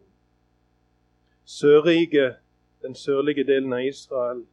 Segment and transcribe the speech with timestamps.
[1.44, 2.36] Sørriket,
[2.82, 4.44] den sørlige delen av Israel,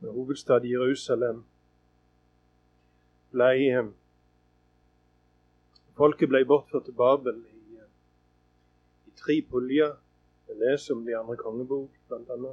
[0.00, 1.44] med hovedstad Jerusalem,
[3.32, 3.88] ble
[5.96, 7.92] Folket ble bortført til Babel i, eh,
[9.08, 10.01] i tre puljer.
[10.52, 12.52] Vi leser om de andre kongebok, bl.a.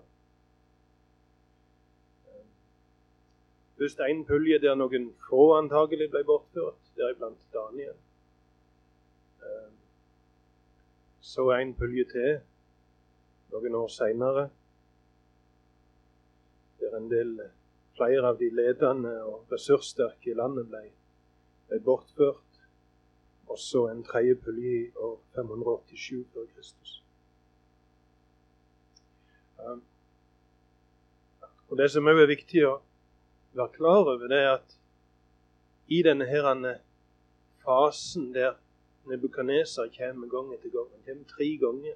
[3.79, 7.97] Først en pulje der noen få antagelig ble bortført, deriblant Daniel.
[11.23, 12.39] Så en pulje til
[13.51, 14.45] noen år seinere,
[16.79, 17.35] der en del
[17.99, 20.85] flere av de ledende og ressurssterke i landet ble,
[21.67, 22.63] ble bortført.
[23.49, 26.99] Og så en tredje pulje i år 587 før Kristus.
[29.67, 29.83] Um,
[31.69, 32.79] og Det som òg er viktig å
[33.57, 34.75] være klar over, det er at
[35.89, 36.79] i denne her
[37.65, 38.57] fasen der
[39.09, 41.95] Nebukadneser kommer gang etter gang Han kommer tre ganger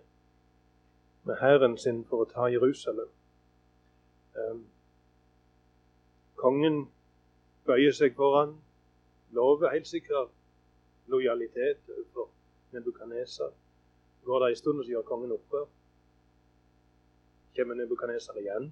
[1.23, 3.09] med hæren sin for å ta Jerusalem.
[4.35, 4.63] Um,
[6.35, 6.87] kongen
[7.65, 8.57] bøyer seg foran,
[9.31, 10.33] lover helt sikkert
[11.07, 12.29] lojalitet overfor
[12.73, 13.53] Nebukadneser.
[14.25, 15.69] Går det en stund, så gjør kongen opprør
[17.55, 18.69] kommer Nebukadneser igjen.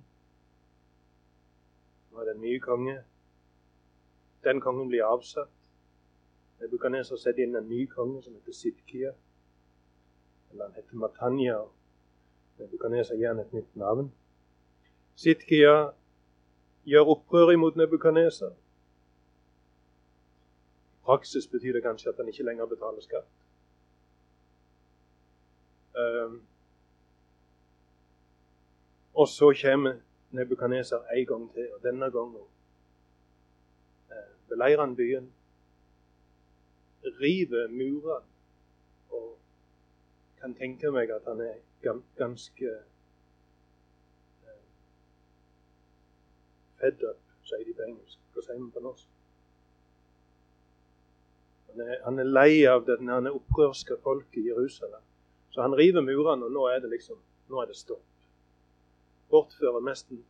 [2.12, 2.97] Nå er det en ny konge.
[4.44, 5.52] Den kongen blir avsatt.
[6.62, 9.14] Nebukadneser setter inn en ny konge som heter Sidkia.
[10.52, 11.59] Eller han heter Matanya.
[12.59, 14.12] Nebukadneser gir han et nytt navn.
[15.16, 15.92] Sidkia
[16.86, 18.53] gjør opprør imot Nebukadneser.
[21.06, 23.30] Praksis betyr det kanskje at han ikke lenger betaler skatt.
[25.98, 26.42] Um,
[29.21, 29.93] og så kommer
[30.31, 32.41] Nebukaneser en gang til, og denne gangen
[34.11, 35.33] eh, beleirer han byen,
[37.03, 38.25] river murene
[39.09, 39.37] og
[40.39, 41.57] kan tenke meg at han er
[42.17, 44.61] ganske eh,
[46.79, 48.21] fed up, sier de på engelsk.
[48.33, 49.09] Hva sier vi på norsk?
[51.71, 52.97] Han er, han er lei av det
[53.35, 55.03] opprørske folket i Jerusalem.
[55.51, 57.19] Så han river murene, og nå er det liksom,
[57.51, 58.07] nå er det stopp
[59.31, 60.24] bortfører nesten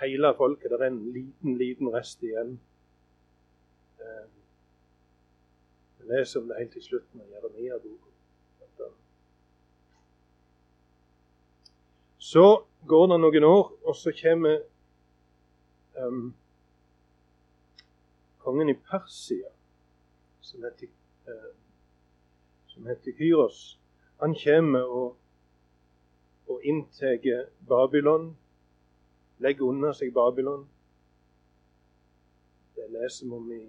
[0.00, 0.70] hele folket.
[0.70, 2.58] Det er en liten, liten rest igjen.
[4.00, 4.28] Eh,
[5.98, 8.10] vi leser om det helt til slutten av Jeremia-boka.
[12.30, 14.60] Så går det noen år, og så kommer
[15.98, 16.34] um,
[18.38, 19.50] kongen i Persia,
[20.40, 20.92] som heter,
[21.26, 21.50] uh,
[22.70, 23.80] som heter Kyros.
[24.22, 25.16] Han kommer og
[26.50, 28.30] og inntar Babylon,
[29.38, 30.64] legger unna seg Babylon.
[32.76, 33.60] Det leser vi om i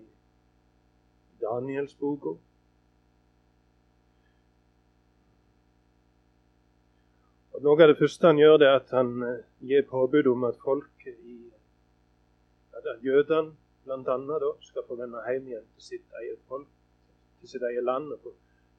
[1.42, 2.34] Danielsboka.
[7.62, 10.58] Noe av det første han gjør, det er at han eh, gir påbud om at
[10.64, 11.36] folket i
[12.74, 13.54] ja, Jødene
[13.86, 14.54] bl.a.
[14.66, 16.66] skal få vende hjem igjen til sitt eget folk,
[17.38, 18.34] til sitt eget land, og få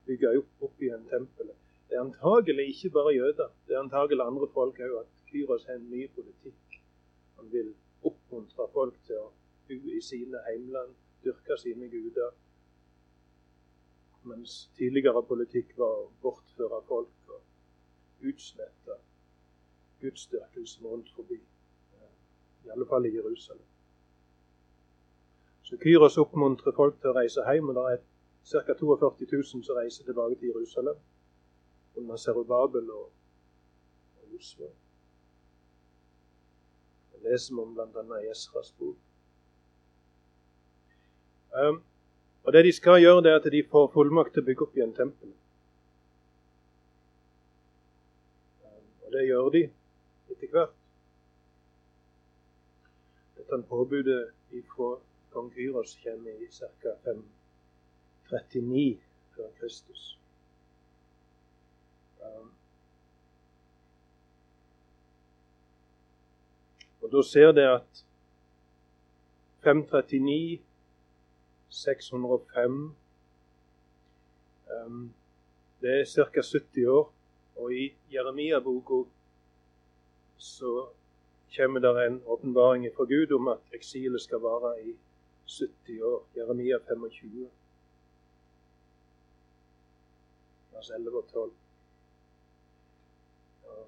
[0.08, 1.61] bygge opp, opp igjen tempelet.
[1.92, 3.48] Det er antagelig ikke bare jøder.
[3.68, 6.78] Det er antagelig andre folk òg at Kyros har en ny politikk.
[7.36, 9.26] Han vil oppmuntre folk til å
[9.68, 10.94] bo i sine heimland,
[11.24, 12.32] dyrke sine guder.
[14.24, 18.98] Mens tidligere politikk var å bortføre folk og utslette
[20.00, 21.42] gudsdyrkelsen rundt forbi.
[22.64, 23.68] I alle fall i Jerusalem.
[25.62, 27.68] Så Kyros oppmuntrer folk til å reise hjem.
[27.68, 28.04] og Det er
[28.64, 28.80] ca.
[28.84, 31.08] 42 000 som reiser tilbake til Jerusalem
[31.96, 33.10] under Serubabel og,
[34.22, 34.68] og Josva.
[37.12, 38.20] Det leser vi om bl.a.
[38.20, 38.96] i Esras bok.
[41.52, 41.82] Um,
[42.44, 44.76] og Det de skal gjøre, det er at de får fullmakt til å bygge opp
[44.76, 45.36] igjen tempelet.
[48.64, 49.62] Um, og det gjør de
[50.32, 50.78] etter hvert.
[53.36, 54.22] Dette påbudet
[54.72, 54.94] fra
[55.32, 56.96] kong Kyros kommer i ca.
[57.04, 58.98] 539
[59.36, 60.21] før Kristus.
[67.02, 68.04] Og da ser dere at
[69.64, 70.60] 539,
[71.68, 72.94] 605
[74.86, 75.14] um,
[75.80, 76.42] Det er ca.
[76.42, 77.12] 70 år.
[77.56, 79.08] Og i Jeremia-boka
[80.38, 80.86] så
[81.56, 84.94] kommer det en åpenbaring fra Gud om at eksilet skal vare i
[85.46, 86.26] 70 år.
[86.36, 87.50] Jeremia 25.
[90.72, 91.52] Vers 11 og 12.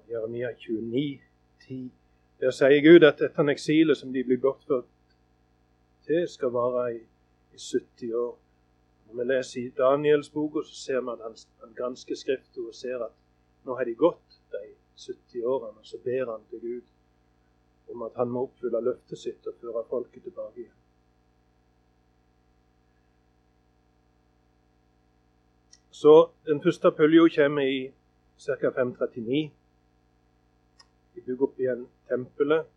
[0.09, 1.19] Jeremia 29,
[1.67, 1.91] 10.
[2.39, 4.85] Der sier Gud at dette eksilet som de blir bortført
[6.05, 6.99] til, skal vare i,
[7.53, 8.37] i 70 år.
[9.07, 12.75] Når vi leser i Daniels bok, så ser vi at han, han gransker Skriften og
[12.75, 13.15] ser at
[13.65, 14.63] nå har de gått de
[14.97, 15.79] 70 årene.
[15.79, 16.81] Og så ber han til Gud
[17.93, 20.81] om at han må oppfylle løftet sitt og føre folket tilbake igjen.
[25.95, 27.91] Så den første pølja kommer i
[28.37, 28.69] ca.
[28.69, 29.51] 539.
[31.15, 32.67] Vi bygger opp igjen tempelet.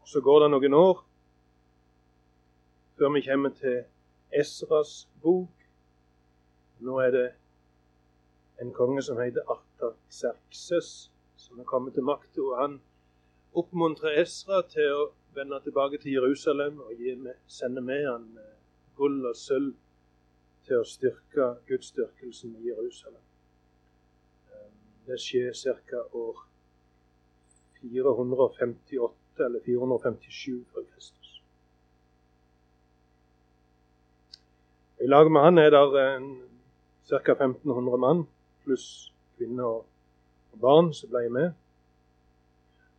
[0.00, 1.04] Og Så går det noen år
[2.98, 3.82] før vi kommer til
[4.32, 5.68] Esras bok.
[6.80, 7.28] Nå er det
[8.60, 12.48] en konge som heter Artaxerxes, som er kommet til makta.
[12.60, 12.80] Han
[13.56, 15.06] oppmuntrer Esra til å
[15.36, 17.00] vende tilbake til Jerusalem og
[17.48, 18.52] sende med han eh,
[18.96, 19.72] gull og sølv
[20.66, 23.22] til å styrke gudsdyrkelsen i Jerusalem.
[25.10, 25.52] Det skjer
[25.90, 26.02] ca.
[26.14, 26.36] år
[27.80, 31.30] 458 eller 457 før Kristus.
[35.02, 35.80] I lag med han er det
[37.08, 37.32] ca.
[37.32, 38.22] 1500 mann
[38.62, 41.48] pluss kvinner og barn som ble med.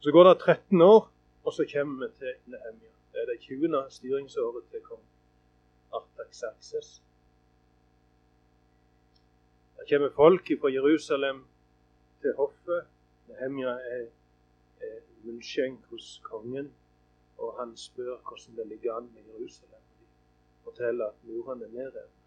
[0.03, 1.07] Så går det 13 år,
[1.43, 2.91] og så kommer vi til Nehemia.
[3.13, 3.85] Det er det 20.
[3.89, 5.05] styringsåret til kong
[5.93, 6.91] Artaxerxes.
[9.79, 11.45] Det kommer folk fra Jerusalem
[12.21, 12.87] til hoffet.
[13.27, 14.07] Nehemja er,
[14.81, 16.71] er munnskjenk hos kongen,
[17.37, 19.85] og han spør hvordan det ligger an med Jerusalem.
[19.99, 20.05] De
[20.63, 22.17] forteller at murene er nedrevet.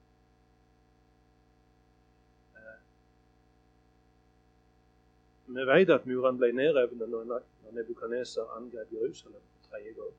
[5.46, 7.42] Vi vet at murene ble nedrevne når
[7.74, 10.14] Nebukaneser angrep Jerusalem for tredje gang.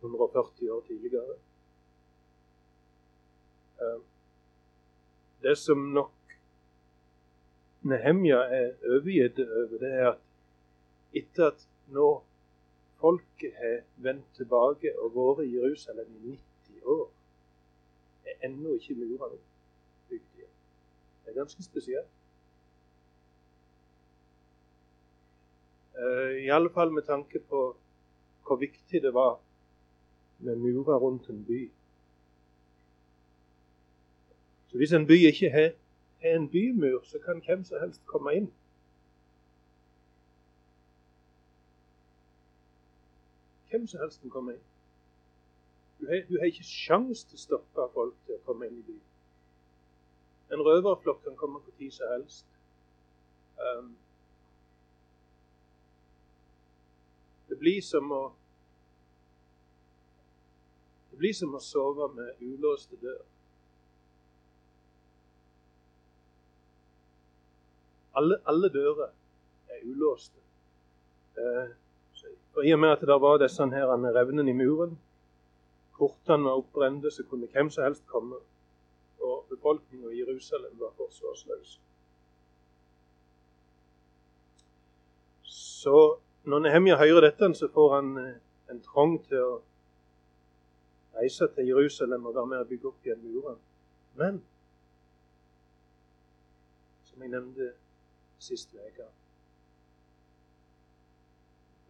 [0.00, 1.36] 140 år tidligere.
[3.80, 4.00] Eh,
[5.42, 6.12] det som nok
[7.82, 10.20] Nehemja er overgitt over, det er at
[11.18, 12.10] etter at nå
[13.02, 17.04] folket har vendt tilbake og vært i Jerusalem i 90 år,
[18.24, 19.40] er ennå ikke murene
[20.08, 20.52] bygd igjen.
[21.24, 22.18] Det er ganske spesielt.
[25.98, 27.64] Uh, I alle fall med tanke på
[28.46, 29.40] hvor viktig det var
[30.42, 31.70] med murer rundt en by.
[34.70, 35.70] Så Hvis en by ikke har,
[36.22, 38.50] har en bymur, så kan hvem som helst komme inn.
[43.70, 44.66] Hvem som helst kan komme inn.
[46.00, 48.86] Du har, du har ikke sjans til å stoppe folk til å komme inn i
[48.86, 49.08] byen.
[50.52, 52.46] En røverflokk kan komme på tid som helst.
[53.62, 53.94] Um,
[57.52, 58.22] Det blir som å
[61.10, 63.18] Det blir som å sove med ulåste dør.
[68.14, 69.10] Alle, alle dører
[69.68, 70.38] er ulåste.
[71.38, 71.70] Eh,
[72.52, 74.98] for I og med at det var disse her revnene i muren,
[75.96, 78.36] portene var oppbrente, så kunne hvem som helst komme.
[79.22, 81.80] Og befolkningen i Jerusalem var forsvarsløs.
[85.42, 88.34] Så når Nehemja hører dette, så får han eh,
[88.70, 89.60] en trang til å
[91.16, 93.60] reise til Jerusalem og være med å bygge opp igjen murene.
[94.18, 94.42] Men
[97.08, 97.72] som jeg nevnte
[98.42, 99.08] sist uke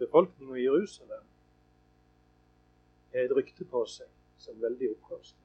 [0.02, 1.24] Befolkningen i Jerusalem
[3.12, 4.08] har et rykte på seg
[4.42, 5.36] som veldig oppkast.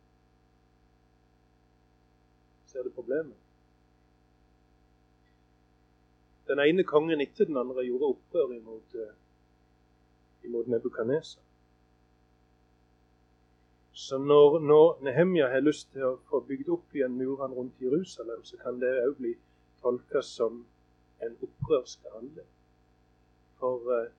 [2.71, 3.35] Ser du problemet?
[6.47, 9.11] Den ene kongen etter den andre gjorde opprør imot, uh,
[10.47, 11.43] imot Nebukadneser.
[13.97, 18.43] Så når, når Nehemja har lyst til å få bygd opp igjen murene rundt Jerusalem,
[18.45, 19.35] så kan det òg bli
[19.81, 20.63] tolka som
[21.25, 22.49] en opprørsk handling.
[23.59, 24.09] For eh,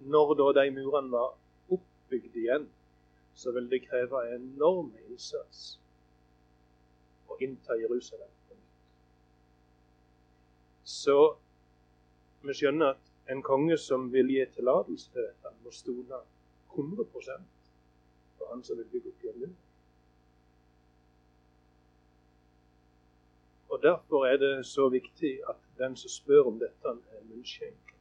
[0.00, 1.32] når da de murene var
[1.68, 2.68] oppbygd igjen,
[3.34, 5.64] så vil det kreve enorm innsats
[7.26, 8.58] å innta Jerusalem på.
[10.84, 11.18] Så
[12.44, 16.22] vi skjønner at en konge som vil gi tillatelse til dette, må stole
[16.76, 19.56] 100 for han som vil bygge opp igjen muren.
[23.74, 27.94] Og Derfor er det så viktig at den som spør om dette, er munnskjenk.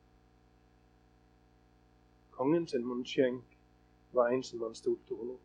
[2.32, 3.58] Kongen sin munnskjenk
[4.12, 5.38] var en som han stolte 100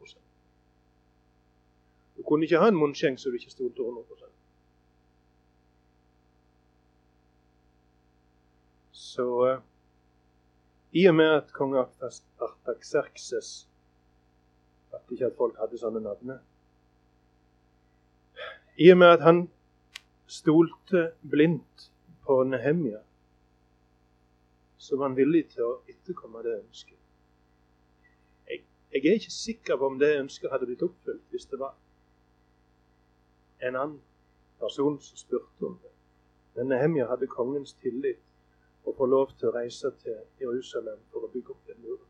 [2.16, 4.04] Du kunne ikke ha en munnskjenk som du ikke stolte 100
[8.92, 9.62] Så uh,
[10.92, 11.74] i og med at kong
[12.40, 13.68] Artaxerxes
[14.92, 16.40] at ikke at folk hadde sånne navn.
[18.76, 19.48] I og med at han
[20.28, 21.90] stolte blindt
[22.26, 23.00] på Nehemia,
[24.78, 26.98] så var han villig til å etterkomme det ønsket.
[28.48, 31.74] Jeg, jeg er ikke sikker på om det ønsket hadde blitt oppfylt hvis det var
[33.58, 34.00] en annen
[34.60, 35.92] person som spurte om det.
[36.54, 38.22] Men Nehemia hadde kongens tillit
[38.84, 42.04] og få lov til å reise til Jerusalem for å bygge opp den muren.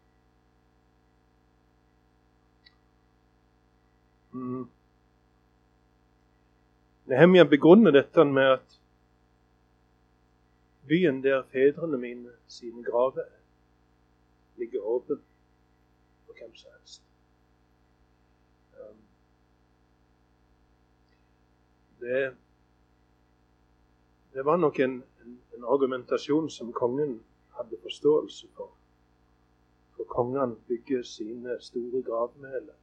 [4.33, 4.67] Mm.
[7.09, 8.81] Nehemia begrunner dette med at
[10.89, 13.39] byen der fedrene mine sine graver er,
[14.57, 15.23] ligger åpen
[16.27, 17.03] for hvem som helst.
[18.73, 19.01] Um,
[22.01, 22.37] det,
[24.33, 27.23] det var nok en, en, en, argumentasjon som kongen
[27.57, 28.71] hadde forståelse for.
[29.97, 32.77] For kongene bygger sine store gravmæler.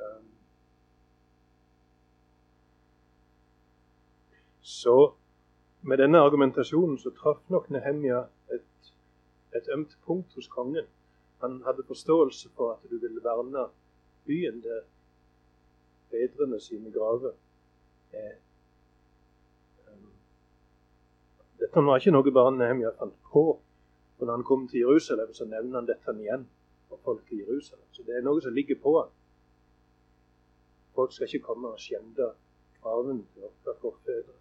[0.00, 0.26] Um,
[4.78, 5.12] Så
[5.82, 8.20] med denne argumentasjonen så traff nok Nehemja
[8.54, 8.92] et,
[9.56, 10.86] et ømt punkt hos kongen.
[11.42, 13.64] Han hadde forståelse for at du ville verne
[14.26, 14.80] byen der
[16.10, 17.34] fedrene sine graver
[18.12, 18.36] er.
[19.88, 20.08] Um,
[21.58, 23.44] dette var ikke noe bare Nehemja fant på.
[24.18, 26.48] For når han kom til Jerusalem, så nevner han dette igjen
[26.88, 27.86] for folk i Jerusalem.
[27.92, 29.14] Så det er noe som ligger på han.
[30.94, 32.34] Folk skal ikke komme og skjende
[32.82, 34.38] graven til våre forfedre.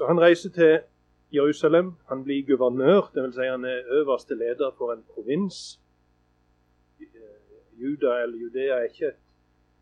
[0.00, 0.80] Så han reiser til
[1.32, 1.92] Jerusalem.
[2.08, 3.34] Han blir guvernør, dvs.
[3.34, 5.80] Si han er øverste leder for en provins.
[7.80, 9.20] Juda eller Judea er ikke et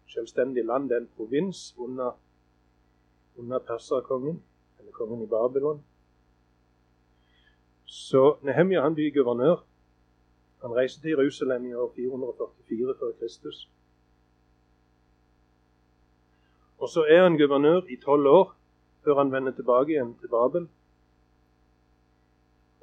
[0.06, 2.20] selvstendig land, det er en provins under,
[3.36, 4.42] under perserkongen,
[4.78, 5.84] eller kongen i Babylon.
[7.84, 9.64] Så Nehemja han blir guvernør.
[10.62, 13.70] Han reiser til Jerusalem i år 444 før Kristus.
[16.78, 18.58] Og så er han guvernør i tolv år
[19.08, 20.68] før han vender tilbake igjen til Babel.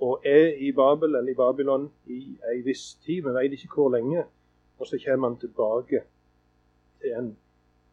[0.01, 3.91] Og er i Babel eller i Babylon i ei viss tid, vi vet ikke hvor
[3.93, 4.23] lenge.
[4.79, 6.01] Og så kommer han tilbake
[7.01, 7.37] til en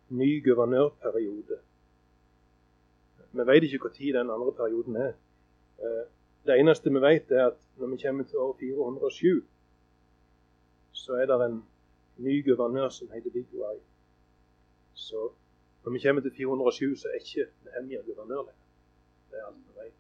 [0.08, 1.58] ny guvernørperiode.
[3.32, 5.12] Vi vet ikke når den andre perioden er.
[5.78, 6.04] Eh,
[6.46, 9.44] det eneste vi vet, er at når vi kommer til år 407,
[10.92, 11.64] så er det en
[12.16, 13.78] ny guvernør som heter Vigwai.
[14.94, 15.30] Så
[15.84, 18.60] når vi kommer til 407, så er ikke Nehemia guvernør lenger.
[19.30, 19.98] Det er alt vi vet.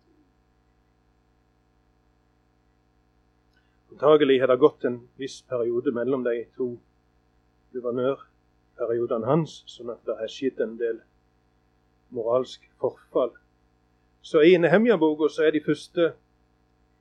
[3.92, 6.68] Antagelig har det gått en viss periode mellom de to
[7.74, 11.02] guvernørperiodene hans, sånn at det har skjedd en del
[12.14, 13.34] moralsk forfall.
[14.22, 16.12] Så i Nehemia-boka så er de første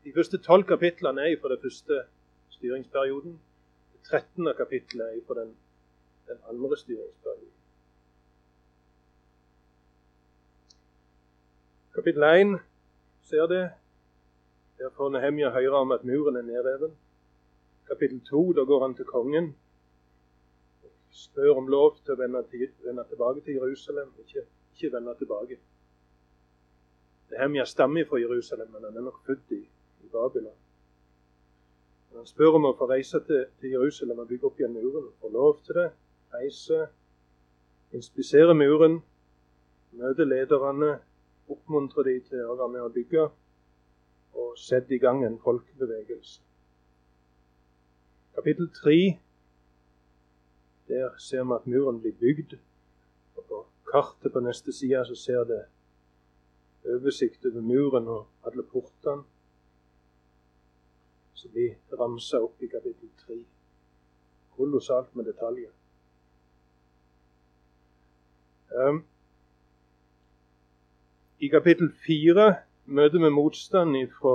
[0.04, 2.04] de første tolv kapitlene er fra den første
[2.56, 3.36] styringsperioden.
[3.94, 5.52] Det trettende kapittelet er fra den,
[6.30, 7.61] den andre styringsperioden.
[11.96, 12.60] Kapittel 1
[13.22, 13.72] ser det.
[14.78, 16.96] Der får Nehemja høre om at muren er nedreven.
[17.88, 19.56] Kapittel 2, da går han til kongen
[20.84, 24.14] og spør om lov til å vende, til, vende tilbake til Jerusalem.
[24.24, 25.60] Ikke, ikke vende tilbake.
[27.32, 29.62] Nehemja stammer fra Jerusalem, men han er nok født i,
[30.04, 30.56] i Babylon.
[32.16, 35.12] Han spør om å få reise til, til Jerusalem og bygge opp igjen muren.
[35.20, 35.88] Får lov til det.
[36.32, 36.86] Reise,
[37.92, 39.02] inspisere muren,
[40.00, 40.98] møte lederne,
[41.48, 43.28] oppmuntre de til å være med å bygge,
[44.34, 46.42] og sette i gang en folkebevegelse.
[48.36, 48.98] Kapittel tre,
[50.88, 52.58] der ser vi at muren blir bygd.
[53.36, 55.62] og På kartet på neste side så ser det
[56.96, 59.24] oversikt over muren og alle portene.
[61.42, 63.36] som blir ramsa opp i kapittel 3.
[64.54, 65.72] Kolossalt med detaljer.
[68.78, 69.00] Um,
[71.42, 72.56] I kapittel 4
[72.86, 74.34] møter vi motstand fra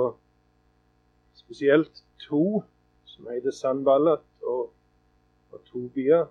[1.39, 2.63] spesielt to
[3.07, 4.73] som heter Sanballat og,
[5.51, 6.25] og Tobia.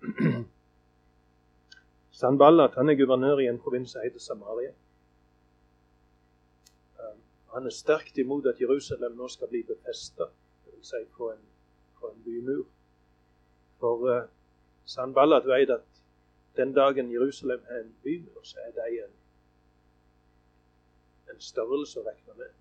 [2.22, 4.72] Sanballat han er guvernør i en provins som heter Samaria.
[7.52, 10.24] Han er sterkt imot at Jerusalem nå skal bli befesta,
[10.64, 10.88] dvs.
[10.88, 11.44] Si på, en,
[12.00, 12.64] få en bymur.
[13.76, 14.22] For uh,
[14.88, 15.91] Sanballat vet at
[16.56, 19.14] den dagen Jerusalem er en bymur, så er det en,
[21.34, 22.58] en størrelse å regne med.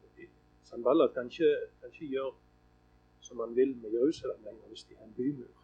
[0.64, 2.34] Sanballat kan kan ikke gjøre
[3.22, 5.58] som han vil med Jerusalem lenger hvis de har en bymur.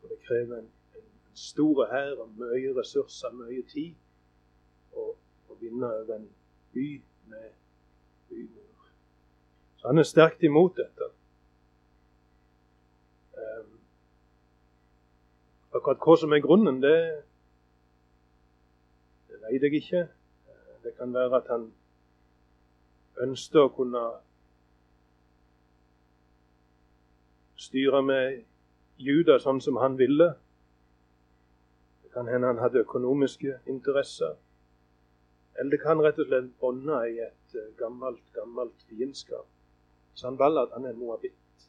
[0.00, 3.94] For det krever en, en, en stor hær og mye ressurser, mye tid,
[5.54, 6.28] å vinne over en
[6.74, 6.88] by
[7.30, 7.50] med
[8.28, 8.88] bymur.
[9.78, 11.10] Så han er sterkt imot dette.
[13.38, 13.78] Um,
[15.84, 16.96] akkurat hva som er grunnen, det,
[19.28, 20.06] det vet jeg ikke.
[20.84, 21.66] Det kan være at han
[23.24, 24.04] ønsket å kunne
[27.60, 28.40] styre med
[28.96, 30.32] Juda sånn som han ville.
[32.02, 34.36] Det kan hende han hadde økonomiske interesser.
[35.58, 39.46] Eller det kan rett og slett bånde i et eh, gammelt, gammelt fiendskap.
[40.14, 41.68] Så han er moabitt.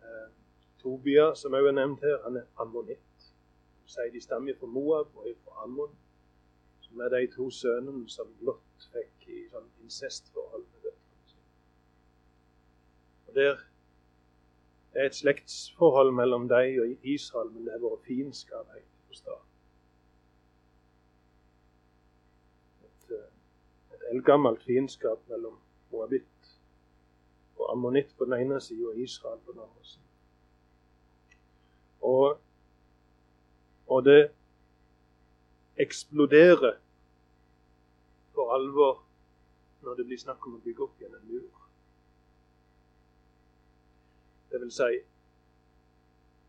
[0.00, 0.28] Eh,
[0.82, 3.26] Tobia, som òg er nevnt her, han er ammonitt.
[3.86, 5.92] Sier de stammer fra Moab og fra Ammon,
[6.80, 11.46] som er de to sønnene som Lot fikk i sånn incestforhold med døtrene sine.
[13.36, 18.90] Det er et slektsforhold mellom dem og Israel, men det har vært fiendskap helt
[19.22, 19.38] fra
[23.92, 25.58] Et eldgammelt fiendskap mellom
[25.92, 26.56] moabitt
[27.58, 30.11] og ammonitt på den ene sida og Israel på den andre sida.
[32.02, 32.40] Og,
[33.86, 34.30] og det
[35.76, 36.76] eksploderer
[38.34, 39.04] for alvor
[39.82, 41.62] når det blir snakk om å bygge opp igjen en mur.
[44.50, 44.98] Det vil si,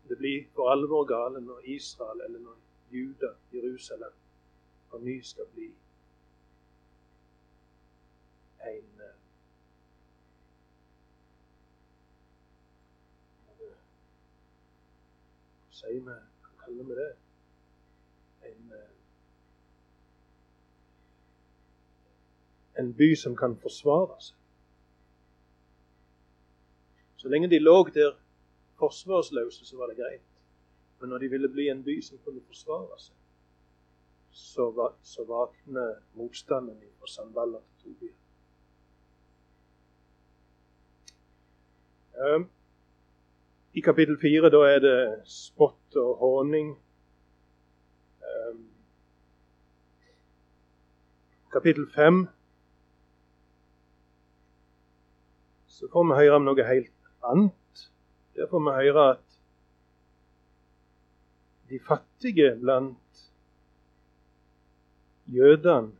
[0.08, 2.60] det blir for alvor gale når Israel eller når
[2.94, 4.12] Juda, Jerusalem,
[4.90, 5.70] på ny skal bli
[8.64, 9.16] en eh,
[15.84, 16.12] Sier vi?
[16.64, 17.16] Kaller vi det?
[18.48, 18.90] En, eh,
[22.80, 24.36] en by som kan forsvare seg.
[27.16, 28.16] Så lenge de lå der
[28.78, 30.24] forsvarsløse, så var det greit.
[31.00, 33.14] Men når de ville bli en by som kunne forsvare seg,
[34.32, 38.16] så, så vakner motstanden fra Sandvalla til Tobia.
[42.24, 42.48] Ehm,
[43.74, 46.68] I kapittel fire da er det spott og håning.
[48.22, 48.60] Ehm,
[51.52, 52.28] kapittel fem
[55.66, 57.86] så får vi høre om noe helt annet.
[58.38, 59.40] Der får vi høre at
[61.68, 63.24] de fattige blant
[65.34, 65.90] jødene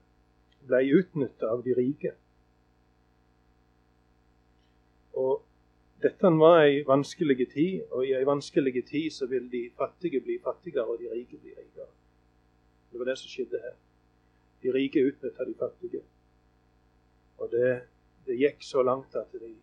[0.68, 2.14] ble utnytta av de rike.
[5.18, 5.42] Og
[6.04, 10.36] dette var ei vanskelig tid, og i ei vanskelig tid så vil de fattige bli
[10.44, 11.88] fattigere, og de rike bli rikere.
[12.92, 13.78] Det var det som skjedde her.
[14.62, 16.02] De rike utnytta de fattige.
[17.40, 17.70] Og det,
[18.26, 19.54] det, gikk så langt at de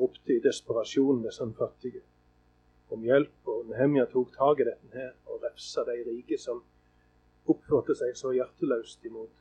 [0.00, 2.02] ropte i desperasjon, disse fattige,
[2.90, 3.38] om hjelp.
[3.46, 6.60] Og Nehemja tok tak i dette her og refsa de rike som
[7.48, 9.32] oppførte seg så hjerteløst imot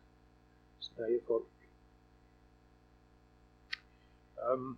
[0.85, 1.49] sitt eget folk.
[4.47, 4.77] Um,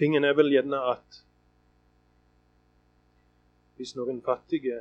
[0.00, 1.16] Tingen er vel gjerne at
[3.76, 4.78] hvis noen fattige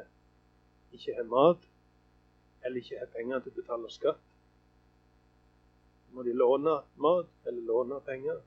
[0.95, 1.65] ikke har mat,
[2.63, 4.21] eller ikke har penger til å betale skatt,
[6.15, 8.37] må de låne mat eller låne penger.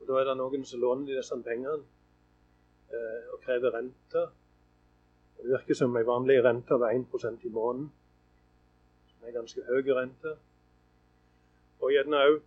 [0.00, 1.78] Og Da er det noen som låner de disse pengene
[2.92, 4.26] eh, og krever rente.
[5.38, 7.88] Det virker som en vanlig rente av 1% i måneden,
[9.14, 10.36] som er ganske høy rente.
[11.80, 12.38] Og gjerne òg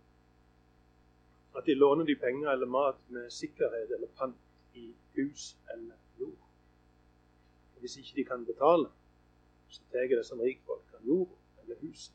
[1.56, 4.36] at de låner de penger eller mat med sikkerhet eller pant
[4.74, 6.38] i hus eller jord.
[7.74, 8.88] Og hvis ikke de kan betale,
[9.68, 11.30] så tar det som rikfolk av jord
[11.62, 12.14] eller huset.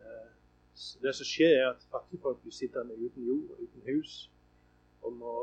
[0.00, 0.30] Eh,
[0.74, 4.30] så det som skjer, er at fattigfolk blir sittende uten jord og uten hus
[5.02, 5.34] og må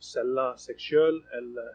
[0.00, 1.74] selge seg sjøl eller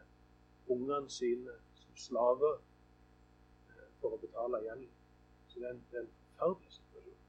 [0.71, 4.88] ungene sine som slaver eh, for å betale gjeld.
[5.47, 7.19] Så det er en, det er forferdelig situasjon.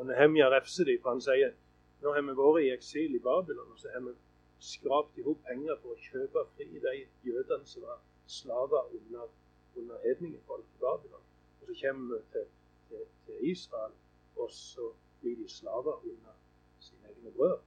[0.00, 1.50] Og Nehemja refser dem, for han sier
[2.00, 4.14] nå har vi vært i eksil i Babylon, og så har vi
[4.64, 6.94] skrapt i hop penger for å kjøpe fri de
[7.26, 9.28] jødene som var slaver under,
[9.76, 11.26] under hedningefolk i Babylon.
[11.60, 12.48] Og så kommer vi til,
[12.88, 13.92] til, til Israel,
[14.40, 14.88] og så
[15.20, 16.40] blir de slaver under
[16.80, 17.60] sine egne brødre.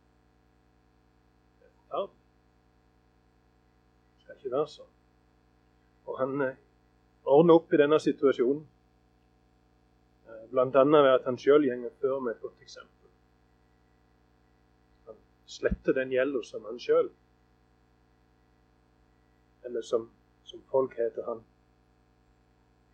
[1.59, 2.19] Det er forferdelig.
[4.09, 4.93] Det skal ikke være sånn.
[6.09, 6.61] Og han eh,
[7.29, 8.65] ordner opp i denne situasjonen,
[10.53, 10.83] bl.a.
[10.85, 13.09] ved at han sjøl går før med et godt eksempel.
[15.07, 17.09] Han sletter den gjelda som han sjøl,
[19.65, 20.11] eller som,
[20.43, 21.41] som folk heter han.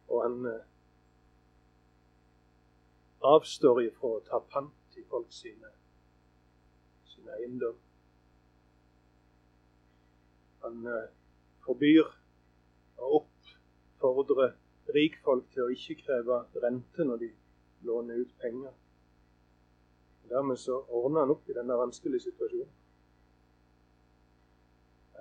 [0.08, 0.64] Og han eh,
[3.34, 5.74] avstår ifra å ta pant i folk sine,
[7.12, 7.76] sine eiendom.
[10.64, 11.12] Han eh,
[11.68, 12.08] forbyr
[13.04, 14.54] å oppfordre
[14.96, 17.30] rikfolk til å ikke kreve rente når de
[17.82, 18.72] låner ut penger.
[20.24, 22.76] Og Dermed så ordner han opp i denne vanskelige situasjonen.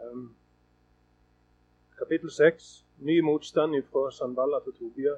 [0.02, 0.36] Um,
[1.98, 2.84] kapittel 6.
[2.98, 5.14] Ny motstand fra Sandballa til Tobia.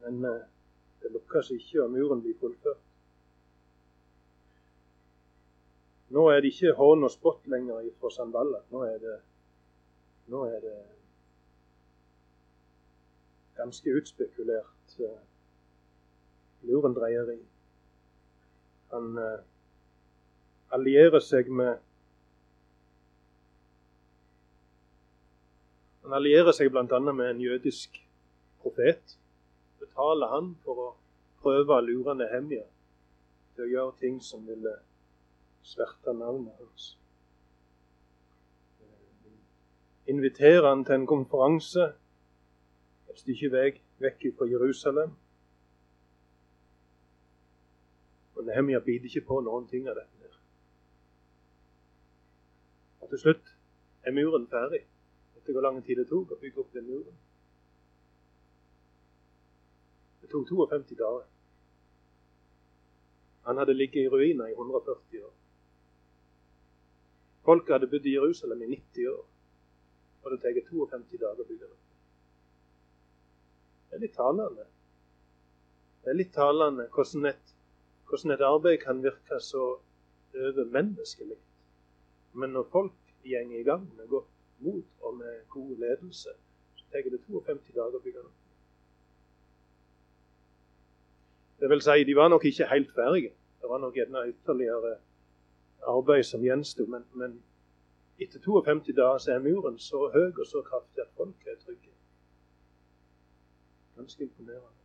[0.00, 0.40] Men uh,
[1.02, 2.80] det lukkes ikke, og muren blir fullført.
[6.14, 8.60] Nå er det ikke hån og spott lenger fra Sandballa.
[8.70, 9.14] Nå er det,
[10.26, 10.76] nå er det
[13.56, 15.33] ganske utspekulert uh,
[16.68, 17.38] lurendreieri.
[18.92, 19.42] Han eh,
[20.74, 21.82] allierer seg med
[26.04, 26.84] Han allierer seg bl.a.
[27.00, 27.96] med en jødisk
[28.60, 29.14] profet
[29.80, 30.88] betaler han for å
[31.40, 32.66] prøve å lure Nehemja
[33.54, 34.74] til å gjøre ting som ville
[35.64, 36.90] sverte navnet hans.
[40.12, 41.88] Inviterer han til en konferanse
[43.16, 43.68] stykke vei
[44.02, 45.12] vekk fra Jerusalem.
[48.44, 50.28] Og Nehemja biter ikke på noen ting av dette.
[53.00, 53.46] Og til slutt
[54.04, 54.82] er muren ferdig.
[55.38, 57.14] Etter hvor lang tid det tok å bygge opp den muren?
[60.20, 61.24] Det tok 52 dager.
[63.48, 65.32] Han hadde ligget i ruiner i 140 år.
[67.48, 69.24] Folket hadde bodd i Jerusalem i 90 år.
[70.20, 71.82] Og det tar 52 dager å bygge det.
[73.88, 74.68] Det er litt talende.
[76.04, 77.53] Det er litt talende hvordan et,
[78.08, 79.78] hvordan et arbeid kan virke så
[80.34, 81.36] overmenneskelig.
[82.32, 86.28] Men når folk går i gang med godt mot og med god ledelse,
[86.74, 88.32] så tar det 52 dager å bygge det.
[91.60, 93.32] Det vil si, de var nok ikke helt ferdige.
[93.62, 94.96] Det var nok gjerne ytterligere
[95.86, 96.86] arbeid som gjensto.
[96.86, 97.42] Men, men,
[98.18, 101.92] etter 52 dager så er muren så høy og så kraftig at folk er trygge.
[103.96, 104.83] Ganske imponerende.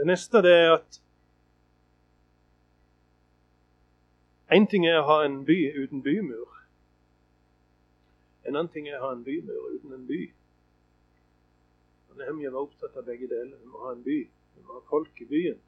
[0.00, 0.96] Det neste det er at
[4.56, 6.54] Én ting er å ha en by uten bymur.
[8.48, 10.22] En annen ting er å ha en bymur uten en by.
[12.16, 13.60] Nehemja var opptatt av begge deler.
[13.60, 14.16] Vi må ha en by.
[14.56, 15.60] Vi må ha folk i byen.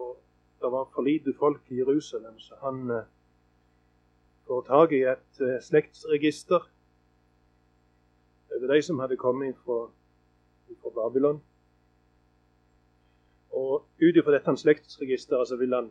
[0.00, 0.16] Og
[0.64, 3.06] det var for lite folk i Jerusalem, så han eh,
[4.48, 6.68] får tak i et eh, slektsregister
[8.56, 9.92] over de som hadde kommet fra
[10.96, 11.44] Babylon.
[13.52, 15.90] Og ut ifra dette slektsregisteret så vil han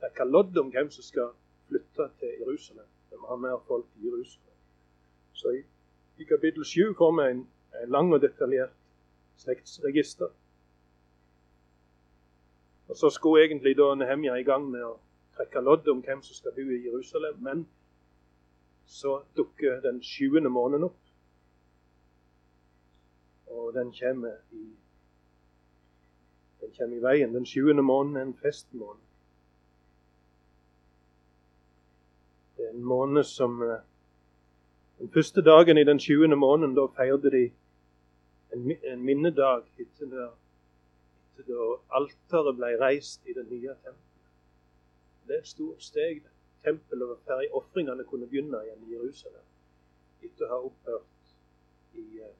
[0.00, 1.32] trekke lodd om hvem som skal
[1.68, 2.88] flytte til Jerusalem.
[3.10, 4.56] Vi må ha mer folk i Jerusalem.
[5.32, 5.62] Så i,
[6.18, 7.46] i kapittel 7 kommer en,
[7.82, 8.76] en lang og detaljert
[9.36, 10.28] slektsregister.
[12.88, 14.96] Og Så skulle egentlig da Nehemja i gang med å
[15.36, 17.36] trekke lodd om hvem som skal bo i Jerusalem.
[17.38, 17.66] Men
[18.86, 20.98] så dukker den sjuende måneden opp.
[23.46, 24.64] Og den kommer i,
[26.78, 27.34] kommer i veien.
[27.34, 29.02] Den sjuende måneden er en festmåned.
[32.56, 33.78] Det er en måned som eh,
[34.98, 37.46] Den første dagen i den sjuende måneden, da feirte de
[38.52, 40.26] en, en minnedag etter da,
[41.38, 44.28] etter da alteret ble reist i det nye tempelet.
[45.26, 46.20] Det er et stort steg.
[46.64, 47.48] Tempelet var ferdig.
[47.56, 49.46] Ofringene kunne begynne igjen i Jerusalem
[50.20, 51.34] etter å ha opphørt
[51.96, 52.36] i, eh,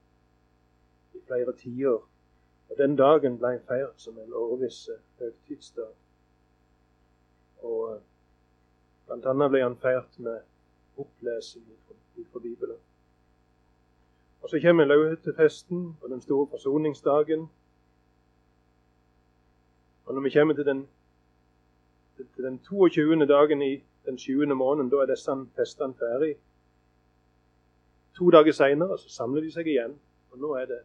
[1.16, 2.02] i flere tiår.
[2.70, 5.90] Og Den dagen ble feiret som en årviss høytidsdag.
[7.62, 8.02] Og eh,
[9.06, 10.38] blant annet ble han feiret med
[11.00, 11.66] opplesing
[12.33, 12.78] fra Bibelen.
[14.40, 17.48] Og så kommer løvhyttefesten og den store forsoningsdagen.
[20.06, 20.88] Og når vi kommer til den,
[22.16, 23.26] til den 22.
[23.26, 24.90] dagen i den sjuende måneden.
[24.90, 26.37] Da er disse festene ferdig.
[28.18, 29.94] To dager seinere samler de seg igjen,
[30.30, 30.80] og nå er det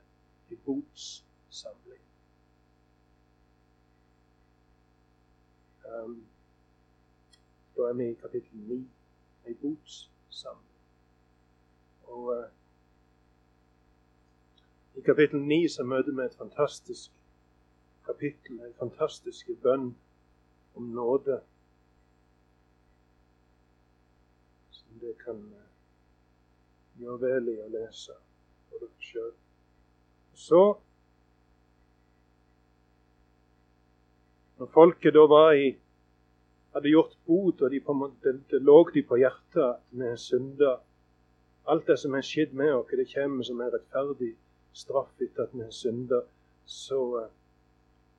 [0.51, 0.59] en
[1.55, 2.01] botssamling.
[5.85, 6.27] Um,
[7.75, 8.89] da er vi i kapittel 9,
[9.45, 10.79] ei botssamling.
[12.03, 12.45] Og uh,
[14.95, 17.11] i kapittel 9 så møter vi et fantastisk
[18.05, 19.95] kapittel, en fantastisk bønn
[20.75, 21.41] om nåde.
[24.71, 25.69] Som det kan uh,
[26.99, 28.19] gjøre vel i å lese
[28.69, 29.31] for dere sjøl.
[30.35, 30.61] Så
[34.59, 35.73] Når folket da var i
[36.75, 40.81] hadde gjort bot, og de på, det, lå de på hjertet at vi synder.
[41.71, 44.33] Alt det som er skjedd med oss, det kommer som en rettferdig
[44.75, 46.27] straff etter at vi har synder.
[46.65, 47.31] Så uh,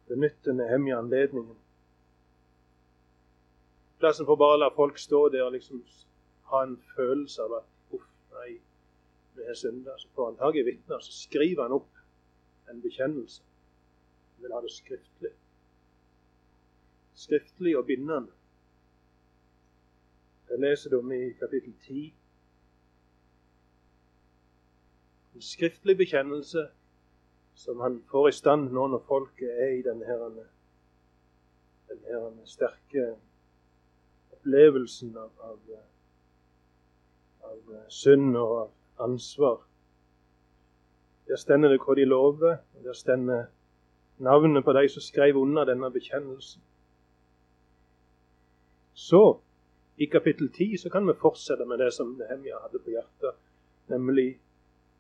[0.09, 1.55] benytter Nehemja anledningen.
[4.01, 5.85] Plassen for bare å la folk stå der og liksom
[6.51, 8.59] ha en følelse av at uff, nei,
[9.37, 9.97] vi er synder.
[10.01, 13.43] Så får han tak i vitner, så skriver han opp en bekjennelse.
[14.37, 15.37] Han vil ha det skriftlig
[17.17, 18.33] skriftlig og bindende.
[20.51, 22.15] Jeg leser det om i kapittel 10.
[25.35, 26.69] En skriftlig bekjennelse
[27.55, 30.45] som han får i stand nå når folket er i denne, herene,
[31.89, 33.07] denne sterke
[34.37, 35.59] opplevelsen av, av,
[37.51, 39.59] av synd og av ansvar.
[41.27, 43.49] Der stender det hva de lover, og der stender
[44.23, 46.63] navnet på de som skrev under denne bekjennelsen.
[48.97, 49.39] Så,
[49.97, 53.37] i kapittel 10, så kan vi fortsette med det som Nehemia hadde på hjertet,
[53.93, 54.31] nemlig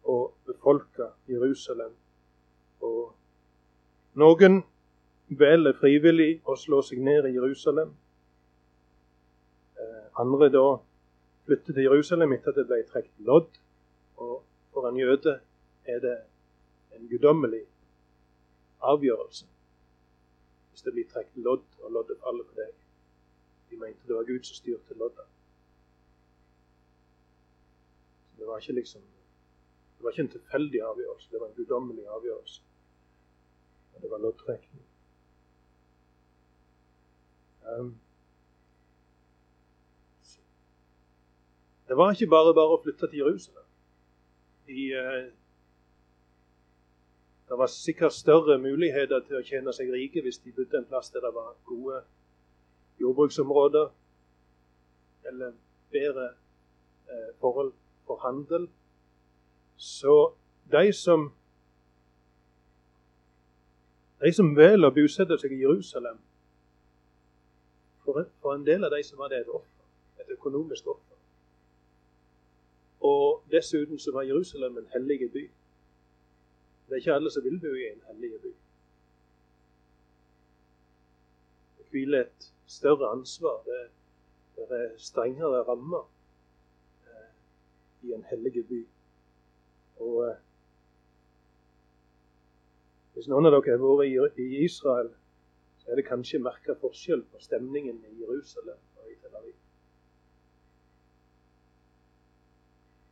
[0.04, 1.94] å befolke Jerusalem.
[2.84, 4.60] Og noen
[5.32, 7.96] velger frivillig å slå seg ned i Jerusalem.
[9.80, 10.66] Eh, andre da
[11.48, 13.48] flytter til Jerusalem etter at det ble trukket lodd.
[14.20, 14.42] Og
[14.76, 15.38] for en jøde
[15.88, 16.18] er det
[16.92, 17.64] en guddommelig
[18.84, 19.48] avgjørelse
[20.76, 22.74] hvis det blir trukket lodd, og loddet faller på deg.
[23.70, 25.26] De mente det var Gud som styrte lodda.
[28.38, 29.02] Det var ikke liksom
[29.96, 32.62] det var ikke en tilfeldig avgjørelse, det var en guddommelig avgjørelse.
[33.94, 34.82] Og det var loddtrekning.
[37.66, 37.98] Um,
[41.88, 43.64] det var ikke bare bare å flytte til Jerusalem.
[44.68, 45.32] De, uh,
[47.48, 51.10] det var sikkert større muligheter til å tjene seg rike hvis de bodde en plass
[51.14, 52.02] der det var gode
[53.00, 53.88] jordbruksområder
[55.26, 55.52] eller
[55.90, 56.28] bedre
[57.08, 57.72] eh, forhold
[58.06, 58.68] for handel.
[59.76, 60.32] Så
[60.72, 61.32] de som
[64.20, 66.16] de som velger å bosette seg i Jerusalem
[68.06, 69.84] for, en del av de som var det et offer,
[70.22, 71.16] et økonomisk offer.
[73.04, 75.44] Og dessuten så var Jerusalem en hellig by.
[76.86, 78.52] Det er ikke alle som vil bo i en hellig by.
[81.78, 83.62] Det hviler et større ansvar.
[83.64, 83.80] Det,
[84.56, 86.08] det er strengere rammer
[87.06, 87.30] eh,
[88.02, 88.82] i en hellig by.
[89.96, 90.36] Og eh,
[93.16, 95.06] Hvis noen av dere har vært i, Israel,
[95.80, 99.54] så er det kanskje merka forskjell på stemningen i Jerusalem og i Tel Aviv.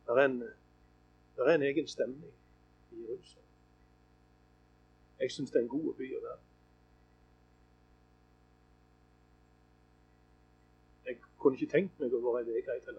[0.05, 2.35] Det er en, det er en egen stemning
[2.91, 3.49] i Jerusalem.
[5.19, 6.37] Jeg syns det er en god by å være.
[11.45, 12.97] Kunne ikke tenkt meg å være ei uke i Tel.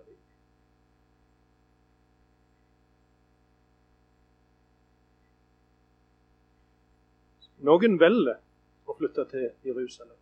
[7.66, 8.38] Noen velger
[8.86, 10.18] å flytte til Jerusalem.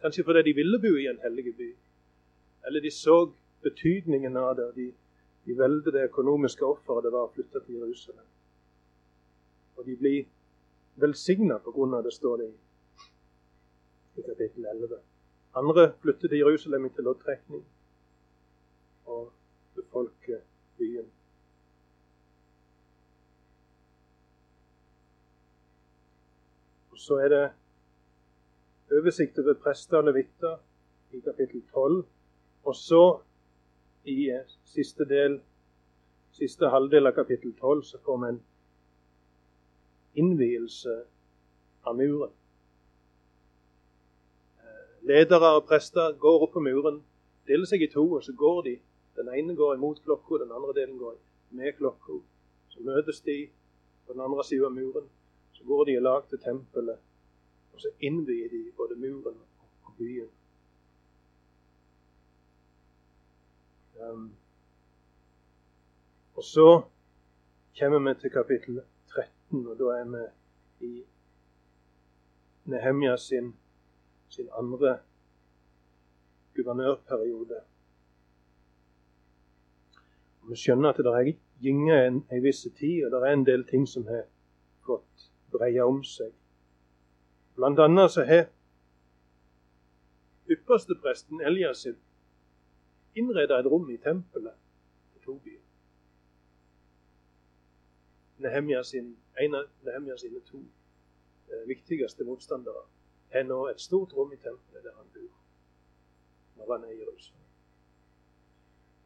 [0.00, 1.70] Kanskje fordi de ville bo i en hellig by.
[2.64, 3.18] Eller de så
[3.64, 4.70] betydningen av det.
[4.78, 4.86] De,
[5.44, 8.28] de valgte det økonomiske offeret det var å flytte til Jerusalem.
[9.76, 10.22] Og de blir
[11.02, 12.00] velsigna pga.
[12.06, 12.52] det, står det
[14.16, 15.13] i kapittel 11.
[15.56, 17.66] Andre flyttet til Jerusalem til loddtrekning
[19.06, 19.32] og
[19.74, 20.40] befolket
[20.78, 21.10] byen.
[26.90, 27.50] Og Så er det
[28.98, 30.56] oversikt over prester og levitter
[31.12, 32.04] i kapittel 12.
[32.64, 33.20] Og så
[34.04, 34.30] i
[34.64, 35.40] siste del,
[36.32, 38.40] siste halvdel av kapittel 12 så får vi en
[40.14, 41.02] innvielse
[41.86, 42.32] av muren.
[45.04, 47.02] Ledere og prester går opp på muren,
[47.48, 48.76] deler seg i to, og så går de.
[49.18, 51.18] Den ene går imot klokka, den andre delen går
[51.58, 52.20] med klokka.
[52.72, 53.36] Så møtes de
[54.06, 55.10] på den andre siden av muren.
[55.52, 56.98] Så går de i lag til tempelet,
[57.72, 59.36] og så innvier de både muren
[59.84, 60.32] og byen.
[64.00, 64.32] Um,
[66.34, 66.82] og så
[67.78, 70.08] kommer vi til kapittel 13, og da er
[70.80, 71.04] vi i
[72.64, 73.54] Nehemja sin,
[74.34, 74.98] sin andre
[76.54, 77.60] guvernørperiode.
[80.42, 83.46] Og vi skjønner at det er gynge en, en viss tid, og det er en
[83.46, 84.26] del ting som har
[84.86, 86.32] fått breie om seg.
[87.56, 88.48] Blant annet så har
[90.50, 92.00] ypperstepresten Eliasib
[93.14, 94.56] innreda et rom i tempelet
[95.12, 95.54] til Tobi.
[98.44, 102.82] Nehemia, sin, en av Nehemia sine to eh, viktigste motstandere
[103.34, 105.30] har nå et stort rom i tempelet der han bor
[106.56, 107.40] når han er i Jerusalem.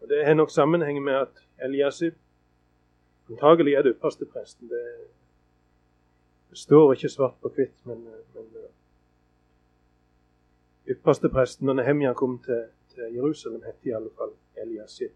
[0.00, 2.14] Og Det har nok sammenheng med at Eliasib
[3.30, 4.68] antagelig er det ypperste presten.
[4.68, 4.84] Det,
[6.50, 8.70] det, står ikke svart på hvitt, men, men eh,
[10.94, 12.64] ypperste presten når Nehemja kom til,
[12.94, 15.12] til Jerusalem, het i alle fall Eliasib.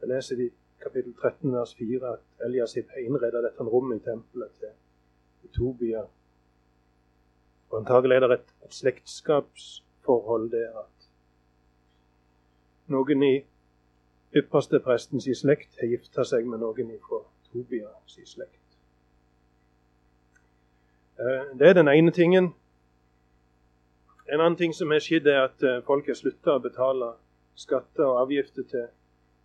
[0.00, 0.50] Jeg leser i
[0.82, 6.04] kapittel 13 vers 4 at Eliasib har innreda dette rommet i tempelet til Tobia.
[7.70, 11.08] Og antagelig er det et, et slektskapsforhold der at
[12.92, 13.34] noen i
[14.36, 17.22] ypperste prestens slekt har gifta seg med noen fra
[17.52, 18.60] Tobias slekt.
[21.18, 22.54] Eh, det er den ene tingen.
[24.26, 27.12] En annen ting som har skjedd, er at eh, folk har slutta å betale
[27.54, 28.86] skatter og avgifter til,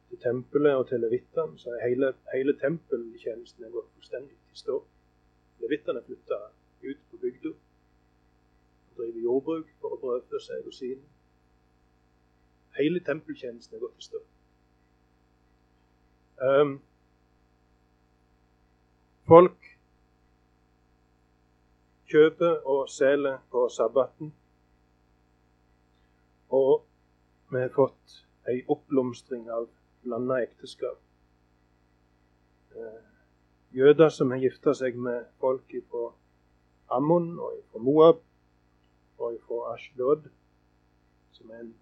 [0.10, 1.60] til tempelet og til levittene.
[1.62, 4.80] Så hele, hele tempeltjenesten er gått fullstendig i stå.
[5.62, 6.40] Levittene flytta
[6.88, 7.54] ut på bygda.
[9.00, 11.06] Driver jordbruk for å brødfø seg og sine.
[12.76, 14.20] Hele tempeltjenesten er gått i stå.
[16.40, 16.74] Um,
[19.28, 19.70] folk
[22.12, 24.34] kjøper og selger på sabbaten.
[26.50, 26.86] Og
[27.52, 29.68] vi har fått ei oppblomstring av
[30.04, 30.98] blanda ekteskap.
[32.76, 33.04] Eh,
[33.72, 36.10] jøder som har gifta seg med folk fra
[36.98, 38.26] Ammon og fra Moab
[39.20, 40.30] og fra Ashdod,
[41.32, 41.76] som er en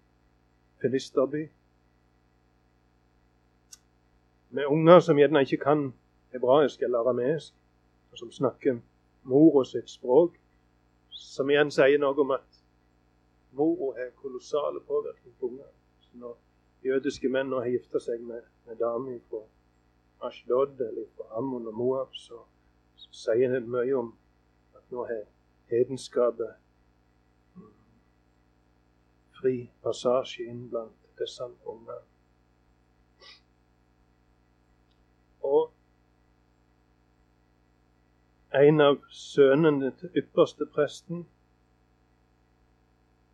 [0.80, 1.48] filisterby.
[4.50, 5.92] Med unger som gjerne ikke kan
[6.32, 7.54] hebraisk eller arameisk,
[8.12, 8.80] og som snakker
[9.22, 10.38] mora sitt språk,
[11.10, 12.62] som igjen sier noe om at
[13.52, 15.70] mora har kolossale påvirkning på unger.
[16.00, 16.36] Så når
[16.84, 19.42] jødiske menn har gifta seg med, med damer fra
[20.28, 22.40] Ashdod eller fra Ammon og Moab, så,
[22.96, 24.14] så sier det mye om
[24.74, 25.26] at nå har
[25.70, 26.56] hedenskapet
[29.38, 31.98] fri passasje inn blant disse ungene.
[35.48, 35.70] Og
[38.58, 41.26] en av sønnene til ypperste presten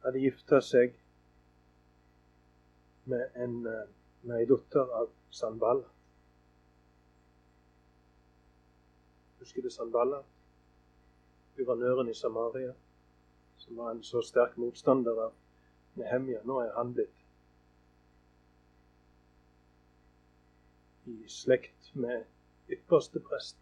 [0.05, 0.97] hadde gifta seg
[3.09, 5.89] med en, med ei datter av Sandballa.
[9.41, 10.21] Husker du Sandballa?
[11.57, 12.73] Guvernøren i Samaria,
[13.63, 15.35] som var en så sterk motstander av
[15.95, 17.21] Nehemja, nå er han blitt
[21.07, 22.25] i slekt med
[22.73, 23.61] ypperste presten.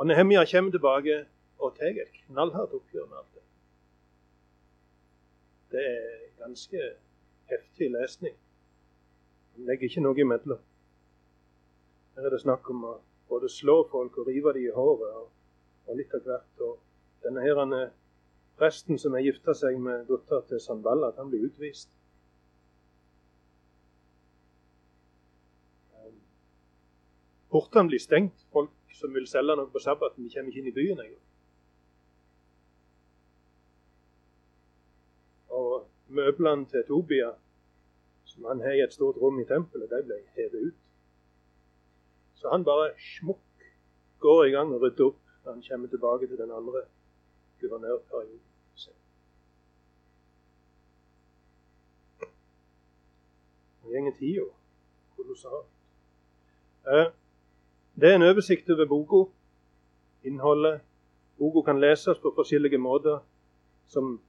[0.00, 1.18] Og Nehemja kommer tilbake
[1.60, 3.44] og tar et knallhardt oppgjør med alt det.
[5.70, 6.86] Det er ganske
[7.52, 8.34] heftig lesning.
[9.54, 10.62] Han legger ikke noe imellom.
[12.16, 12.94] Her er det snakk om å
[13.28, 15.28] både slå folk og rive dem i håret og,
[15.86, 16.64] og litt av hvert.
[16.64, 16.80] Og
[17.26, 17.92] denne her, er
[18.60, 21.88] Presten som har gifta seg med dattera til Sanballat, han blir utvist.
[27.50, 28.44] Portene blir stengt.
[28.52, 31.22] Folk som vil selge noe på sabbaten, de kommer ikke inn i byen engang.
[35.56, 35.88] Og
[36.20, 37.32] møblene til Tobia,
[38.28, 40.84] som han har i et stort rom i tempelet, de ble hevet ut.
[42.36, 43.66] Så han bare smukk
[44.20, 46.84] går i gang og rydder opp når han kommer tilbake til den andre
[47.64, 48.49] guvernørperioden.
[53.90, 54.44] Går tida
[55.16, 55.66] kolossalt.
[56.86, 57.12] Eh,
[58.00, 59.30] det er en oversikt over boka,
[60.24, 60.80] innholdet.
[61.38, 63.18] Boka kan leses på forskjellige måter,
[63.88, 64.20] som,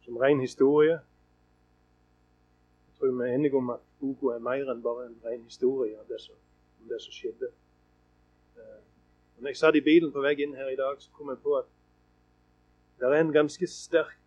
[0.00, 0.98] som ren historie.
[2.86, 6.00] Jeg tror vi er enige om at boka er mer enn bare en ren historie
[6.00, 6.34] om det som,
[6.80, 7.52] om det som skjedde.
[8.56, 8.80] Eh,
[9.38, 11.58] når jeg satt i bilen på vei inn her i dag, så kom jeg på
[11.60, 11.68] at
[12.96, 14.25] det er en ganske sterk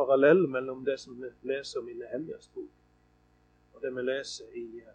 [0.00, 2.70] parallell mellom det som vi leser om i Nehemjas bok,
[3.74, 4.94] og det vi leser i uh,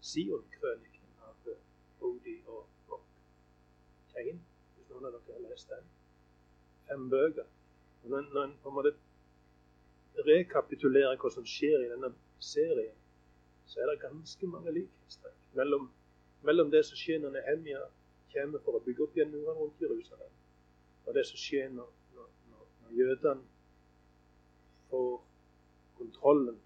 [0.00, 3.02] Sion-krøniken av uh, og, Bob
[4.14, 4.38] Kane,
[4.76, 5.90] hvis noen av dere har lest den.
[6.88, 7.50] Fem bøker.
[8.04, 8.94] Når, når en på en måte
[10.30, 12.96] rekapitulerer hva som skjer i denne serien,
[13.68, 15.90] så er det ganske mange likhetstrekk mellom,
[16.48, 17.84] mellom, det som skjer når Nehemja
[18.32, 20.32] kommer for å bygge opp igjen murene rundt Jerusalem,
[21.04, 23.57] og det som skjer når, når, når jødene
[24.90, 25.20] får
[25.98, 26.60] kontrollen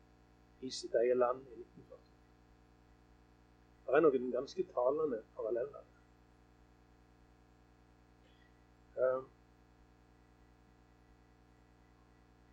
[0.61, 1.99] i sitt eget land i 1940.
[3.87, 5.89] Det er noen ganske talende paralleller.
[8.97, 9.23] Uh,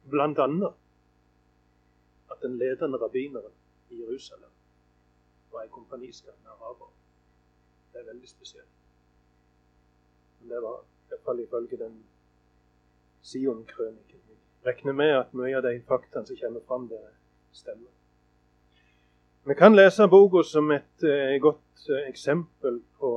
[0.10, 0.74] blant annet
[2.32, 3.54] at den ledende rabbineren
[3.90, 4.52] i Jerusalem
[5.52, 6.90] var en kompaniskap araber,
[7.94, 8.80] Det er veldig spesielt.
[10.40, 12.06] Men det var i hvert fall ifølge den
[13.22, 14.29] Sion-krøniken.
[14.66, 17.12] Regner med at mye av de faktaene som kommer fram der,
[17.56, 17.92] stemmer.
[19.48, 23.14] Vi kan lese boka som et eh, godt eh, eksempel på,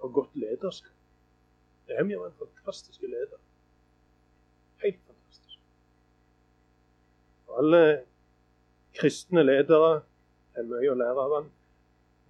[0.00, 0.94] på godt lederskap.
[1.88, 3.38] Nehemia var en fantastisk leder.
[4.82, 5.60] Helt fantastisk.
[7.46, 7.82] Og alle
[8.98, 10.00] kristne ledere
[10.56, 11.52] er mye å lære av han.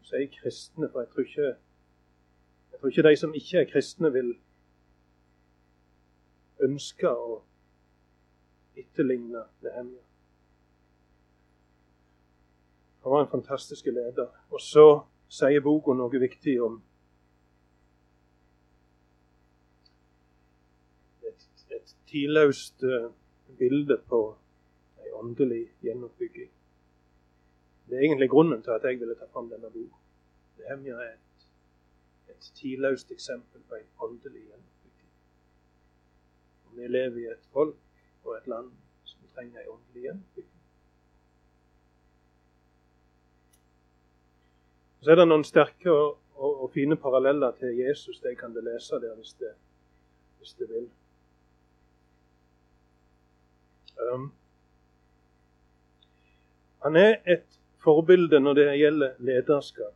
[0.02, 4.12] Jeg sier kristne, for jeg tror ikke jeg tror ikke de som ikke er kristne,
[4.14, 4.34] vil
[6.64, 7.40] ønske å
[8.78, 10.02] etterligne Nehemja.
[13.02, 14.28] Han var en fantastisk leder.
[14.50, 14.86] Og så
[15.32, 16.78] sier boka noe viktig om
[21.28, 21.46] et,
[21.76, 23.08] et tidløst eh,
[23.58, 24.22] bilde på
[25.04, 26.50] en åndelig gjenoppbygging.
[27.88, 30.02] Det er egentlig grunnen til at jeg ville ta fram denne boka.
[30.58, 31.46] Nehemja er et,
[32.34, 34.67] et tidløst eksempel på en åndelig gjenoppbygging.
[36.78, 37.76] Vi lever i et folk
[38.24, 38.70] og et land
[39.04, 40.54] som trenger en åndelig gjenbygging.
[45.02, 48.20] Så er det noen sterke og, og, og fine paralleller til Jesus.
[48.22, 49.52] De kan du lese der hvis det,
[50.38, 50.88] hvis det vil.
[53.98, 54.32] Um,
[56.82, 59.94] han er et forbilde når det gjelder lederskap.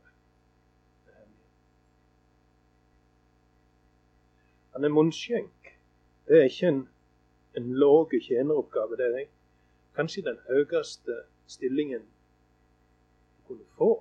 [4.73, 5.62] Han er munnskjenk.
[6.27, 6.81] Det er ikke en,
[7.57, 8.97] en lav tjeneroppgave.
[8.97, 9.25] Det er
[9.95, 13.91] kanskje den høyeste stillingen du kunne få.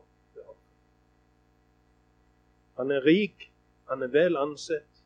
[2.77, 3.51] Han er rik,
[3.89, 5.03] han er vel ansett.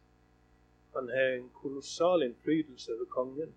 [0.95, 3.55] Han har en kolossal innflytelse over kongen.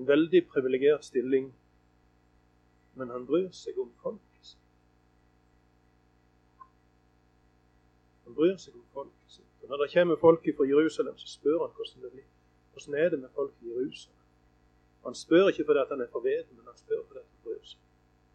[0.00, 1.50] en veldig privilegert stilling,
[2.94, 4.52] men han bryr seg om folk.
[8.24, 8.86] Han bryr seg om.
[9.02, 9.19] Og
[9.70, 12.28] Når det kommer folk fra Jerusalem, så spør han hvordan det blir.
[12.72, 14.16] Hvordan er det med folk i Jerusalem?
[15.04, 17.80] Han spør ikke fordi han er forveden, men han spør fordi han bryr seg.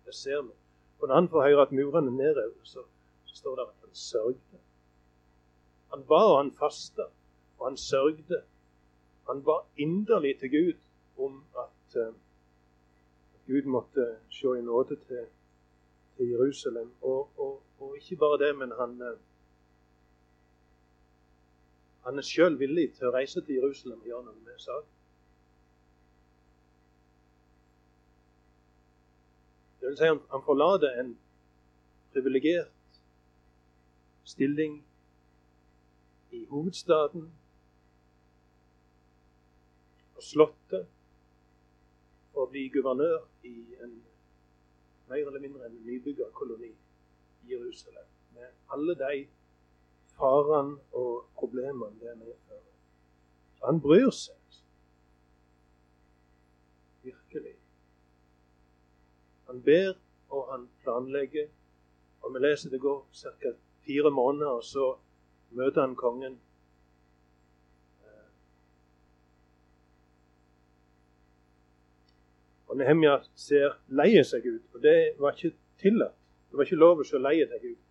[0.06, 0.54] Det ser vi.
[1.00, 2.82] Og Når han får høre at murene er nedrevet, så,
[3.26, 4.60] så står det at han sørgde.
[5.92, 7.06] Han ba og han fasta,
[7.60, 8.42] og han sørgde.
[9.30, 10.74] Han ba inderlig til Gud
[11.18, 12.16] om at, uh,
[13.48, 15.26] Gud måtte se i nåde til,
[16.18, 16.92] til Jerusalem.
[17.02, 19.20] Og, og, og, ikke bare det, men han, uh,
[22.06, 24.92] han er sjøl villig til å reise til Jerusalem og gjøre noe med saken.
[29.80, 31.16] Det vil si han, han forlater en
[32.14, 33.00] privilegert
[34.26, 34.78] stilling
[36.34, 37.26] i hovedstaden
[40.16, 40.86] og slottet
[42.36, 43.94] å bli guvernør i en
[45.10, 48.08] mer eller mindre en nybygga koloni i Jerusalem.
[48.38, 49.26] Med alle de
[50.20, 52.64] farene og problemene det medfører.
[53.66, 54.62] Han bryr seg.
[57.06, 57.56] Virkelig.
[59.50, 59.94] Han ber,
[60.30, 61.48] og han planlegger.
[62.22, 63.54] Og vi leser det går ca.
[63.86, 64.96] fire måneder, og så
[65.52, 66.40] møter han kongen
[72.66, 76.18] Og Nehemja ser leie seg ut, og det var ikke tillatt.
[76.50, 77.85] Det var ikke lov å se leie deg ut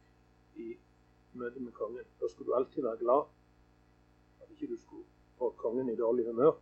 [1.34, 2.04] møte med kongen.
[2.20, 3.26] Da skulle du alltid være glad
[4.42, 5.04] at ikke du skulle
[5.38, 6.52] få kongen i dårlig humør.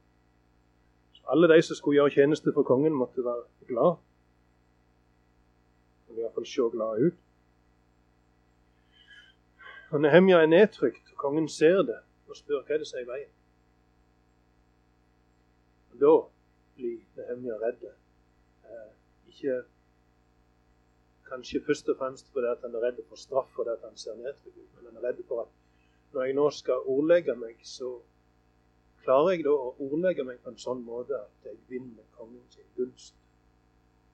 [1.12, 3.96] Så alle de som skulle gjøre tjeneste for kongen, måtte være glad.
[6.08, 7.18] Eller iallfall se glad ut.
[9.90, 11.98] Og Nehemja er nedtrykt, og kongen ser det
[12.28, 13.32] og spør hva det som er i veien.
[15.92, 16.14] Og Da
[16.76, 17.84] blir Nehemja redd
[19.28, 19.62] ikke
[21.32, 24.16] kanskje først og fremst fordi at han er redd for straff fordi at han ser
[24.20, 25.48] ned til Gud, men han er redd for at
[26.12, 27.88] når jeg nå skal ordlegge meg, så
[29.04, 32.68] klarer jeg da å ordlegge meg på en sånn måte at jeg vinner kongen sin
[32.76, 33.16] gunst.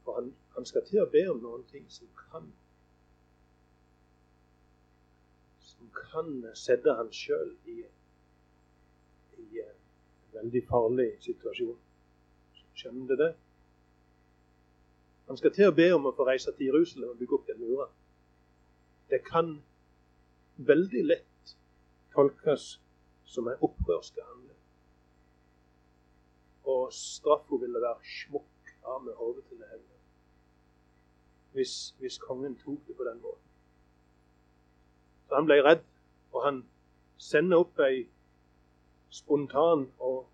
[0.05, 2.47] For han, han skal til å be om noen ting som kan
[5.73, 7.83] som kan sette han sjøl i,
[9.43, 9.66] i,
[10.39, 11.77] Veldig farlig situasjon.
[12.79, 13.33] Skjønner du det?
[15.29, 17.59] Han skal til å be om å få reise til Jerusalem og bygge opp den
[17.61, 17.89] mura.
[19.12, 19.59] Det kan
[20.57, 21.53] veldig lett
[22.14, 22.79] tolkes
[23.29, 24.57] som en opprørsk handling.
[26.64, 30.01] Og straffa ville være smukk av med hodet til hele.
[31.53, 33.45] Hvis, hvis kongen tok det på den måten.
[35.29, 35.85] Så han ble redd,
[36.33, 36.62] og han
[37.20, 38.07] sender opp ei
[39.12, 40.24] spontan og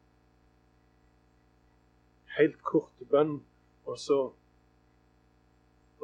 [2.38, 3.40] helt kort bønn,
[3.90, 4.18] og så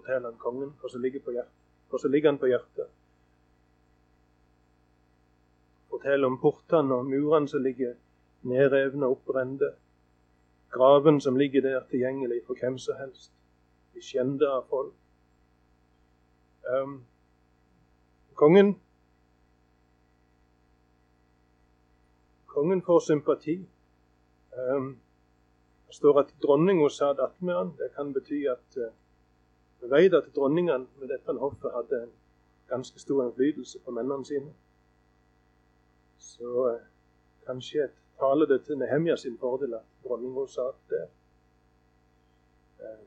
[0.01, 1.21] forteller han kongen hva som ligger
[2.09, 2.89] ligger han på hjertet.
[5.91, 7.95] Forteller om portene og murene som ligger
[8.43, 9.75] nedrevne og oppbrente.
[10.71, 13.33] Graven som ligger der tilgjengelig for hvem som helst.
[13.95, 14.95] De skjende av folk.
[16.71, 17.03] Um,
[18.35, 18.77] kongen
[22.51, 23.61] Kongen får sympati.
[24.59, 24.99] Um,
[25.87, 27.71] det står at dronninga satt attmed han.
[27.79, 28.91] Det kan bety at uh,
[29.81, 32.13] vi vet at dronningene med dette hoffet hadde en
[32.69, 34.53] ganske stor innflytelse på mennene sine.
[36.19, 36.83] Så eh,
[37.47, 41.07] kanskje taler det til Nehemja sin fordel at dronninga satt der.
[42.81, 43.07] Eh,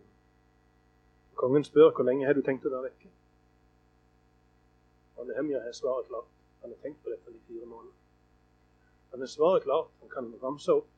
[1.35, 3.11] kongen spør hvor lenge har du tenkt å være vekke.
[5.17, 6.31] Og Nehemja har svaret klart.
[6.61, 7.95] Han har tenkt på dette i fire måneder.
[9.11, 9.93] Han har svaret klart.
[10.01, 10.89] Han kan ramse opp.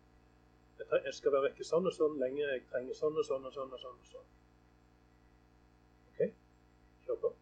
[0.79, 2.43] Jeg skal være vekke sånn og sånn lenge.
[2.47, 3.71] Jeg trenger sånn og sånn og sånn.
[3.73, 4.27] og sånn og sånn.
[7.07, 7.33] På.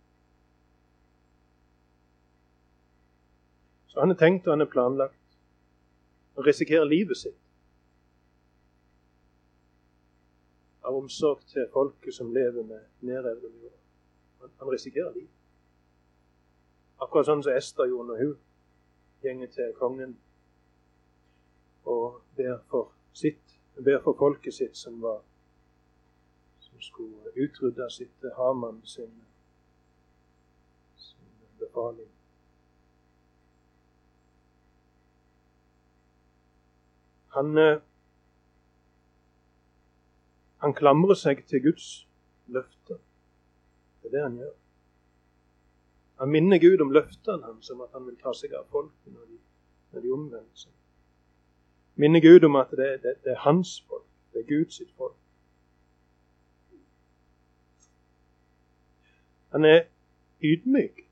[3.88, 5.38] Så han er tenkt og han er planlagt.
[6.36, 7.40] Han risikerer livet sitt.
[10.84, 13.78] Av omsorg til folket som lever med nedrevne murer.
[14.42, 15.32] Han, han risikerer livet.
[17.04, 18.34] Akkurat sånn som Ester gjorde når hun
[19.24, 20.18] gjenger til kongen
[21.86, 25.22] og ber for sitt, ber for folket sitt som var
[26.64, 29.12] som skulle utrydde sitt Haman sin,
[31.74, 32.10] befaling.
[37.28, 37.80] Han, eh,
[40.58, 42.08] han klamrer seg til Guds
[42.48, 43.00] løfter.
[44.02, 44.54] Det er det han gjør.
[46.20, 49.26] Han minner Gud om løftene hans om at han vil ta seg av folket når
[49.32, 49.40] de,
[49.92, 50.72] når de omvender seg.
[51.96, 54.06] Minner Gud om at det, det, det, er hans folk.
[54.34, 55.18] Det er Guds folk.
[59.54, 59.84] Han er
[60.42, 61.04] ydmyk.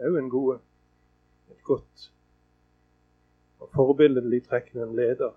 [0.00, 0.58] Jo en god,
[1.50, 2.10] et godt
[3.60, 5.32] og forbilledlig trekk når en leder.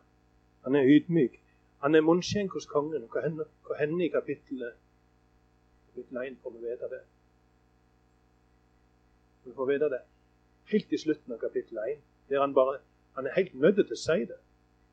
[0.64, 1.40] Han er ydmyk.
[1.84, 3.08] Han er munnskjenk hos kongen.
[3.24, 4.76] Hender, hva hender i kapittelet
[5.90, 7.02] kapittel 1 får vi vite det?
[9.46, 10.02] Vi får vite det
[10.72, 12.78] helt i slutten av kapittel 1, der han bare
[13.16, 14.38] han er helt nødt til å si det.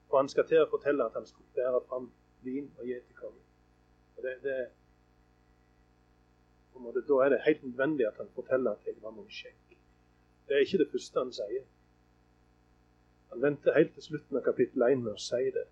[0.09, 2.09] For han skal til å fortelle at han skal bære fram
[2.47, 3.43] vin og gjete kongen.
[4.17, 4.57] Og Det, det,
[6.83, 9.77] måte, da er det helt nødvendig at han forteller at jeg var munnskjenk.
[10.49, 11.65] Det er ikke det første han sier.
[13.31, 15.67] Han venter helt til slutten av kapittel 1 med å si det.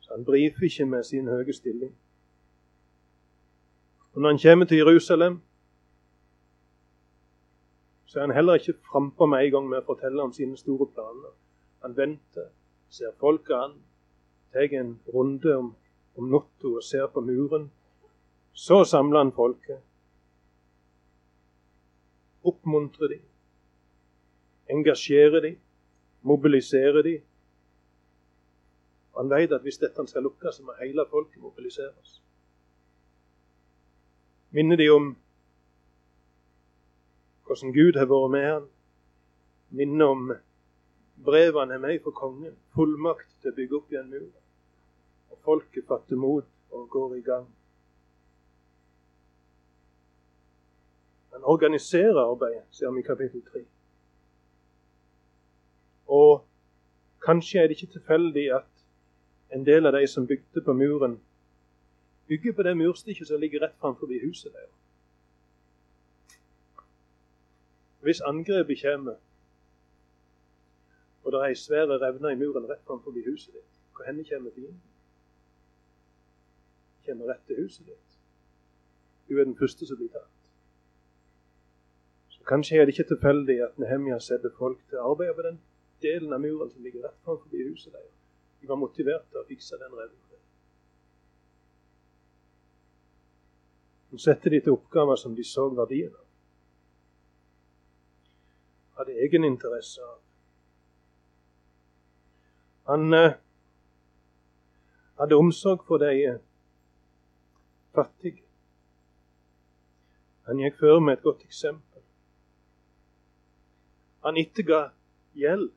[0.00, 1.94] Så han brifer ikke med sin høye stilling.
[4.12, 5.40] Og når han kommer til Jerusalem,
[8.06, 10.86] så er han heller ikke frampå med en gang med å fortelle om sine store
[10.94, 11.34] planer.
[11.82, 12.48] Han venter,
[12.90, 13.76] ser folket an,
[14.52, 15.74] tar en runde om,
[16.18, 17.70] om natta og ser på muren.
[18.52, 19.78] Så samler han folket.
[22.44, 23.24] Oppmuntrer dem.
[24.70, 25.58] Engasjere dem.
[26.22, 27.22] Mobilisere dem.
[29.16, 32.20] Han vet at hvis dette skal lukkes, så må hele folket mobiliseres.
[34.50, 35.10] Minner de om
[37.44, 38.68] hvordan Gud har vært med han.
[39.70, 40.32] Minne om
[41.24, 42.54] brevene er med fra kongen.
[42.74, 44.32] Fullmakt til å bygge opp igjen muren.
[45.30, 47.48] Og folket fatter mot og går i gang.
[51.32, 53.64] Han organiserer arbeidet, ser vi i kapittel 3.
[56.06, 56.44] Og
[57.22, 58.70] kanskje er det ikke tilfeldig at
[59.54, 61.20] en del av de som bygde på muren,
[62.26, 64.76] bygger på det murstykket som ligger rett framfor huset deres.
[68.00, 69.14] Hvis angrepet kommer,
[71.24, 74.50] og det er ei svær revne i muren rett framfor huset ditt, hvor henne kommer
[74.50, 74.82] fienden?
[77.06, 78.18] Kommer rett til huset ditt.
[79.28, 80.39] Du er den første som blir tatt.
[82.50, 85.60] Kanskje er det ikke tilfeldig at Nehemja setter folk til å arbeide på den
[86.02, 88.16] delen av muren som ligger rett framfor huset deres.
[88.60, 90.26] De var motivert til å fikse den revnen.
[94.10, 96.26] Så setter de til oppgaver som de så verdien av
[99.00, 100.18] hadde egeninteresse av.
[102.90, 103.36] Han eh,
[105.20, 106.34] hadde omsorg for de
[107.96, 108.42] fattige.
[110.48, 111.89] Han gikk før med et godt eksempel.
[114.24, 114.80] Han etterga
[115.34, 115.70] gjeld.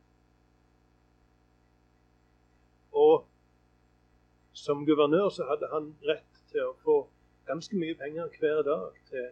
[2.91, 3.25] Og
[4.53, 6.97] som guvernør så hadde han rett til å få
[7.47, 9.31] ganske mye penger hver dag til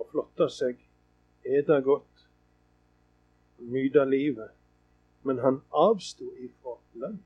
[0.00, 0.78] å flotte seg,
[1.44, 2.26] ete godt,
[3.72, 4.54] nyte livet.
[5.22, 7.20] Men han avsto ifra lønn.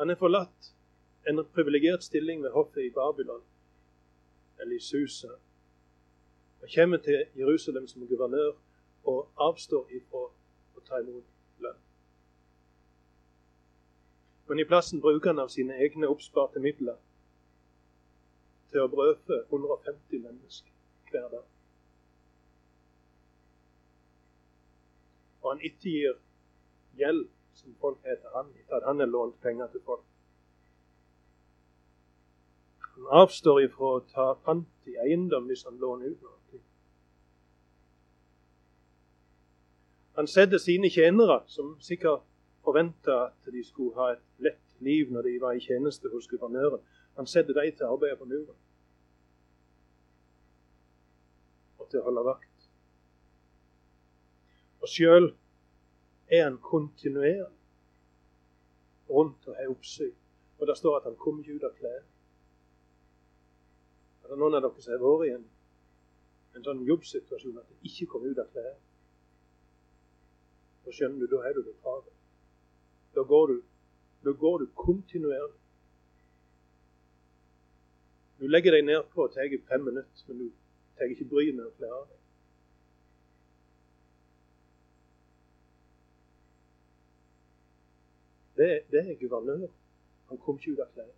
[0.00, 0.72] Han er forlatt
[1.28, 3.42] en privilegert stilling ved hoffet i Babylon,
[4.60, 5.30] eller i Susa,
[6.62, 8.52] og kommer til Jerusalem som guvernør
[9.04, 10.26] og avstår ifra
[10.76, 11.24] å ta imot
[11.64, 11.78] lønn.
[14.48, 16.98] Men i plassen bruker han av sine egne oppsparte midler
[18.70, 20.76] til å brødfø 150 mennesker
[21.10, 21.46] hver dag.
[25.40, 26.18] Og han ettergir
[27.00, 30.04] gjeld som folk heter han, etter at han har lånt penger til folk.
[32.94, 36.39] Han avstår ifra å ta pant i eiendom hvis han låner ut noe.
[40.20, 42.20] Han setter sine tjenere, som sikkert
[42.64, 46.82] forventa at de skulle ha et lett liv når de var i tjeneste hos guvernøren,
[47.16, 48.58] han setter dem til å arbeide på muren.
[51.80, 52.66] Og til å holde vakt.
[54.84, 55.30] Og sjøl
[56.28, 57.48] er han kontinuerlig
[59.08, 60.12] rundt og har oppsyn.
[60.60, 62.04] Og det står at han kom ikke ut av klær.
[64.20, 65.50] Er det noen av dere som har vært i en,
[66.60, 68.76] en sånn jobbsituasjon at de ikke kom ut av klær?
[70.90, 72.14] Så skjønner du, da er du det travelt.
[73.14, 73.62] Da går du,
[74.24, 75.58] da går du kontinuerlig.
[78.40, 80.48] Du legger deg nedpå og tar fem minutter, men du
[80.98, 82.18] tar ikke bryet med å kle av deg.
[88.58, 89.68] Det, det er guvernør.
[90.32, 91.12] Han kom ikke ut av klær.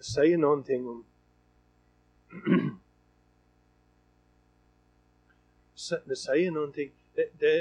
[0.00, 1.04] Det sier noen ting om
[6.08, 6.90] det sier noen ting.
[7.16, 7.52] Det, det,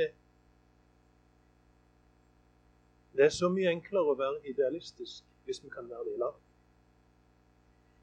[3.14, 6.36] det, er så mye enklere å være idealistisk hvis vi kan være det i lag.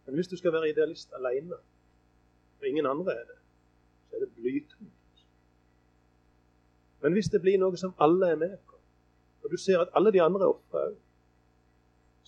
[0.07, 1.59] Men hvis du skal være idealist alene,
[2.61, 3.39] og ingen andre er det,
[4.09, 5.25] så er det blytungt.
[7.01, 8.81] Men hvis det blir noe som alle er med på,
[9.43, 10.99] og du ser at alle de andre er ofre òg,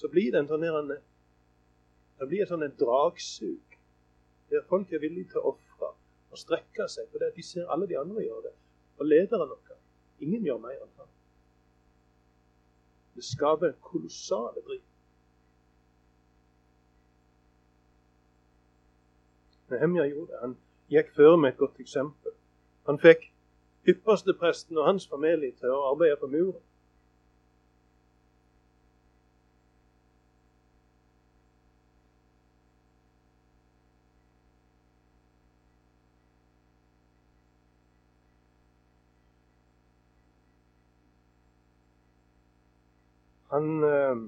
[0.01, 0.65] så blir det en sånn
[2.23, 3.77] det blir et sånn dragsug
[4.53, 5.72] der folk er villige til å ofre
[6.33, 7.09] og strekke seg.
[7.13, 8.55] For de ser alle de andre gjøre det.
[8.99, 9.79] Og lederen vår
[10.23, 11.09] Ingen gjør mer enn han.
[13.19, 14.83] Det skaper kolossale driv.
[19.73, 20.41] Nehemja gjorde det.
[20.45, 20.55] Han
[20.95, 22.37] gikk føre med et godt eksempel.
[22.87, 23.27] Han fikk
[23.89, 26.63] ypperstepresten og hans familie til å arbeide på muren.
[43.53, 44.23] Han eh,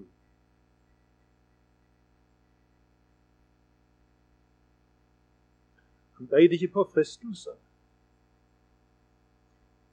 [6.15, 7.51] Han beit ikke på fristelse.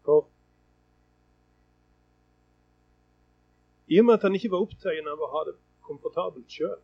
[0.06, 0.30] For
[3.88, 6.78] i og med at han ikke var opptatt av å ha det komfortabelt sjøl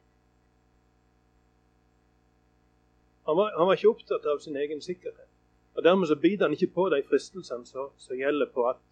[3.27, 5.31] han, han var, ikke opptatt av sin egen sikkerhet.
[5.75, 8.83] Og Dermed så biter han ikke på de fristelsene som gjelder på at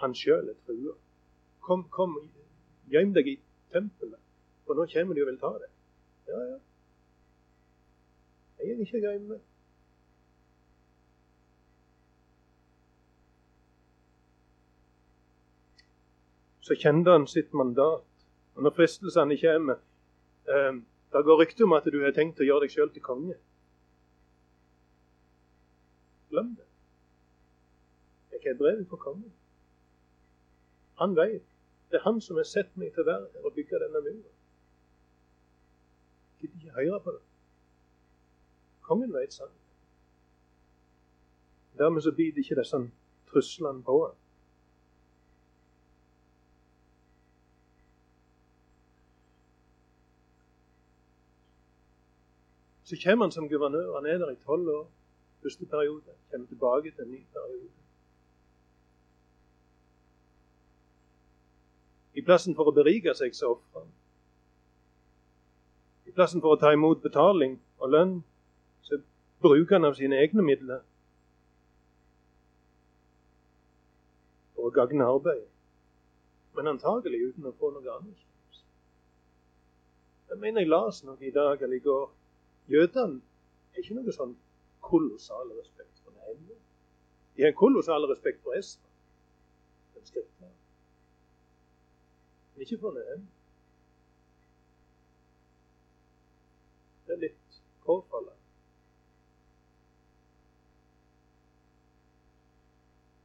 [0.00, 0.94] han sjøl er trua.
[1.60, 2.16] Kom, kom,
[2.94, 3.38] Gjem deg i
[3.74, 4.20] tempelet,
[4.62, 5.70] for nå kommer de og vil ta deg.
[6.30, 6.58] Ja, ja.
[8.60, 9.38] Jeg er ikke gøyme.
[16.64, 18.06] Så kjente han sitt mandat.
[18.54, 19.80] Og når fristelsene kommer
[20.48, 20.76] eh,
[21.12, 23.34] Det går rykte om at du har tenkt å gjøre deg sjøl til konge.
[26.30, 26.68] Glem det.
[28.32, 29.34] Jeg har et brev fra kongen.
[31.02, 31.53] Han vet
[31.94, 34.22] det er han som har sett meg til her og bygge denne muren.
[36.40, 37.20] Gidder ikke høre på det.
[38.82, 39.60] Kongen vet sannheten.
[41.78, 42.80] Dermed så biter ikke disse
[43.30, 43.94] truslene på.
[52.82, 53.94] Så kommer han som guvernør.
[54.00, 54.90] Han er der i tolv år.
[55.42, 56.18] Første periode.
[56.30, 57.83] Kommer tilbake til en ny periode.
[62.14, 63.92] I plassen for å berike seg, så ofrer han.
[66.06, 68.18] I plassen for å ta imot betaling og lønn,
[68.86, 69.00] så
[69.42, 70.84] bruker han av sine egne midler.
[74.64, 75.50] for å gagne arbeidet.
[76.56, 78.20] Men antagelig uten å få noe annet.
[80.30, 82.06] Jeg mener jeg leste noe i dag eller i går.
[82.72, 83.20] Jødene
[83.74, 84.32] har ikke noe sånn
[84.84, 86.56] kolossal respekt for Nehemia.
[87.36, 88.88] De har kolossal respekt for Esra,
[89.94, 90.56] den skriftlæreren.
[92.56, 93.26] Ikke for Nehemia.
[97.06, 98.38] Det er litt påfallende.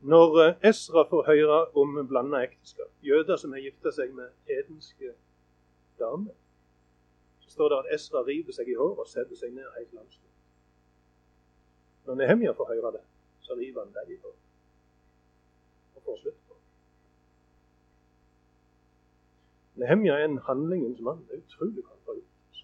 [0.09, 5.13] Når eh, Esra får høre om blanda ekteskap, jøder som har gifta seg med edenske
[5.99, 6.35] damer,
[7.43, 10.25] så står det at Esra river seg i håret og setter seg ned helt langsomt.
[12.07, 13.03] Når Nehemia får høre det,
[13.45, 14.45] så river han deg i håret
[15.99, 16.48] og får slutt
[19.79, 21.23] Nehemia er en handlingens mann.
[21.27, 22.61] Det er utrolig hva han får gjort.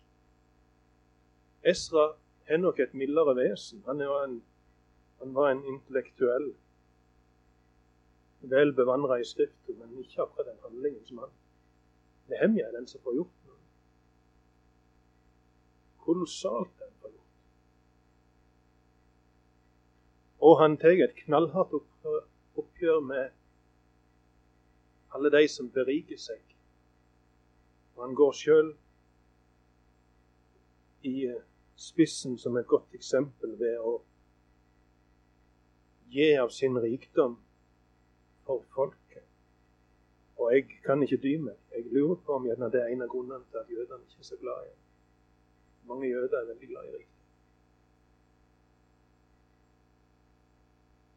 [1.71, 2.05] Esra
[2.45, 3.83] er nok et mildere vesen.
[3.87, 4.41] Han, en,
[5.21, 6.51] han var en intellektuell
[8.51, 11.31] vel bevandra i Skriften, men ikke akkurat en handlingens mann.
[12.29, 13.61] Nehemja er den som får gjort noe.
[16.05, 17.39] Kolossalt den får gjort.
[20.49, 21.79] Og han tar et knallhardt
[22.59, 23.31] oppgjør med
[25.15, 26.54] alle de som beriker seg.
[27.95, 28.73] Og han går sjøl
[31.05, 31.15] i
[31.75, 33.95] spissen som et godt eksempel ved å
[36.15, 37.37] gi av sin rikdom
[38.47, 39.23] for folket.
[40.35, 41.57] Og jeg kan ikke dy meg.
[41.71, 44.39] Jeg lurer på om det er en av grunnene til at jødene ikke er så
[44.41, 44.73] glad i.
[45.89, 47.11] Mange jøder er veldig glad i rikdom.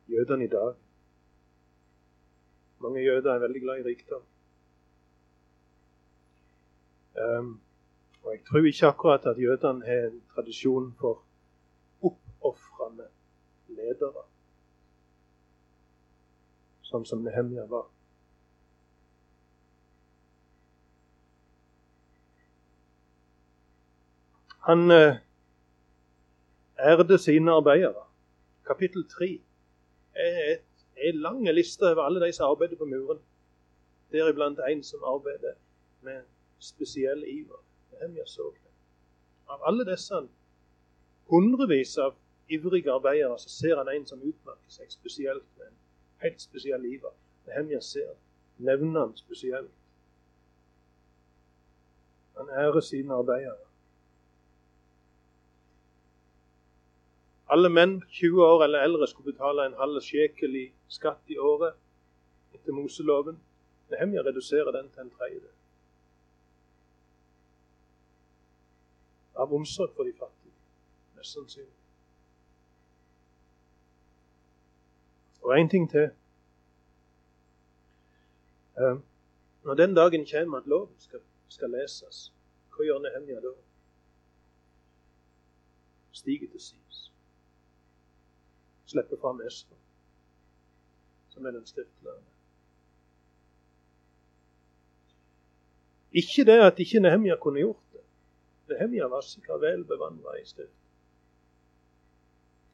[0.08, 0.74] Jødene i dag
[2.80, 4.27] Mange jøder er veldig glad i rikdom.
[7.18, 11.22] Og jeg tror ikke akkurat at jødene har en tradisjon for
[12.02, 13.08] oppofrende
[13.68, 14.24] ledere
[16.88, 17.86] sånn som Nehemja var.
[24.68, 25.20] Han ærede
[26.78, 28.04] ærde sine arbeidere.
[28.68, 29.28] Kapittel 3
[30.24, 30.58] er
[31.08, 33.20] en lang liste over alle de som arbeider på muren.
[34.12, 35.56] Deriblant en som arbeider
[36.04, 36.20] med
[36.58, 37.62] spesiell iver.
[39.48, 40.20] Av alle disse
[41.30, 42.14] hundrevis av
[42.48, 45.78] ivrige arbeidere så ser han en som utmerker seg spesielt med en
[46.24, 47.14] helt spesiell iver.
[47.48, 48.14] Nehemja ser
[48.58, 49.72] nevner han spesielt.
[52.38, 53.64] Han ærer sine arbeidere.
[57.50, 61.74] Alle menn 20 år eller eldre skulle betale en halv sjekel i skatt i året
[62.54, 63.38] etter Moseloven.
[63.90, 65.57] Nehemja reduserer den til en tredjedel.
[69.38, 70.54] Av omsorg for de fattige,
[71.16, 71.74] mest sannsynlig.
[75.42, 76.10] Og én ting til.
[78.78, 78.98] Uh,
[79.64, 82.32] når den dagen kommer at loven skal, skal leses,
[82.74, 83.52] hva gjør Nehemja da?
[86.12, 87.00] Stiger til sides.
[88.86, 89.76] Slipper fram Esra,
[91.28, 92.34] som er den skriftlærende.
[96.12, 97.87] Ikke det at ikke Nehemja kunne gjort
[98.68, 98.76] det.
[98.78, 100.74] Nehemja var sikkert vel bevandra i skrift.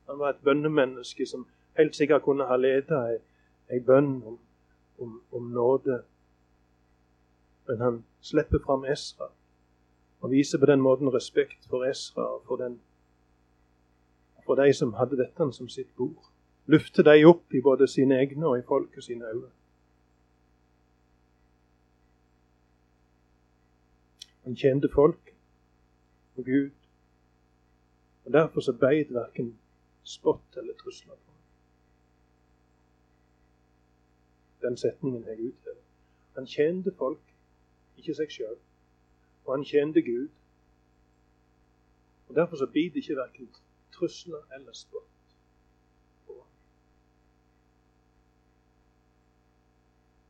[0.06, 1.46] Han var et bønnemenneske som
[1.78, 3.00] helt sikkert kunne ha leda
[3.72, 4.38] ei bønn om,
[4.98, 6.02] om, om, nåde.
[7.68, 9.30] Men han slipper fram Esra
[10.20, 12.78] og viser på den måten respekt for Esra og for, den,
[14.44, 16.30] for de som hadde dette som sitt bord.
[16.66, 19.50] Lufter de opp i både sine egne og i folket sine øyne.
[24.44, 25.33] Han tjente folk
[26.36, 26.70] og Gud.
[28.24, 29.58] Og Derfor så beit verken
[30.02, 31.32] spott eller trusler på
[34.62, 35.82] Den setningen jeg uthever.
[36.34, 37.34] Han tjente folk,
[37.96, 38.56] ikke seg sjøl.
[39.44, 40.28] Og han tjente Gud.
[42.28, 43.50] Og Derfor så biter ikke verken
[43.92, 45.02] trusler eller spott
[46.26, 46.40] ham.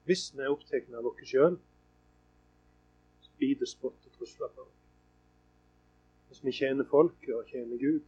[0.05, 1.57] Hvis vi er opptatt av oss sjøl,
[3.39, 4.84] biter spott og trusler på oss.
[6.35, 8.01] Hvis vi tjener folket og tjener Gud,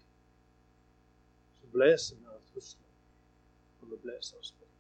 [1.61, 2.89] så blåser vi av trusler,
[3.81, 4.73] og vi blåser av bort.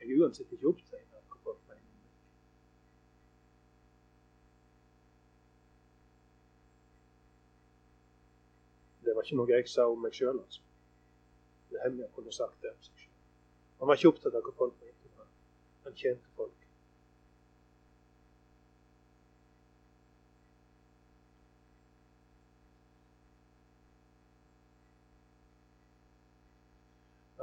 [0.00, 2.10] Jeg er uansett ikke opptatt av hva folk mener.
[9.06, 10.60] Det var ikke noe jeg sa om meg sjøl, altså.
[11.72, 13.16] Jeg kunne sagt det om seg sjøl.
[13.80, 15.30] Han var ikke opptatt av hva folk mente.
[15.88, 16.63] Han tjente folk.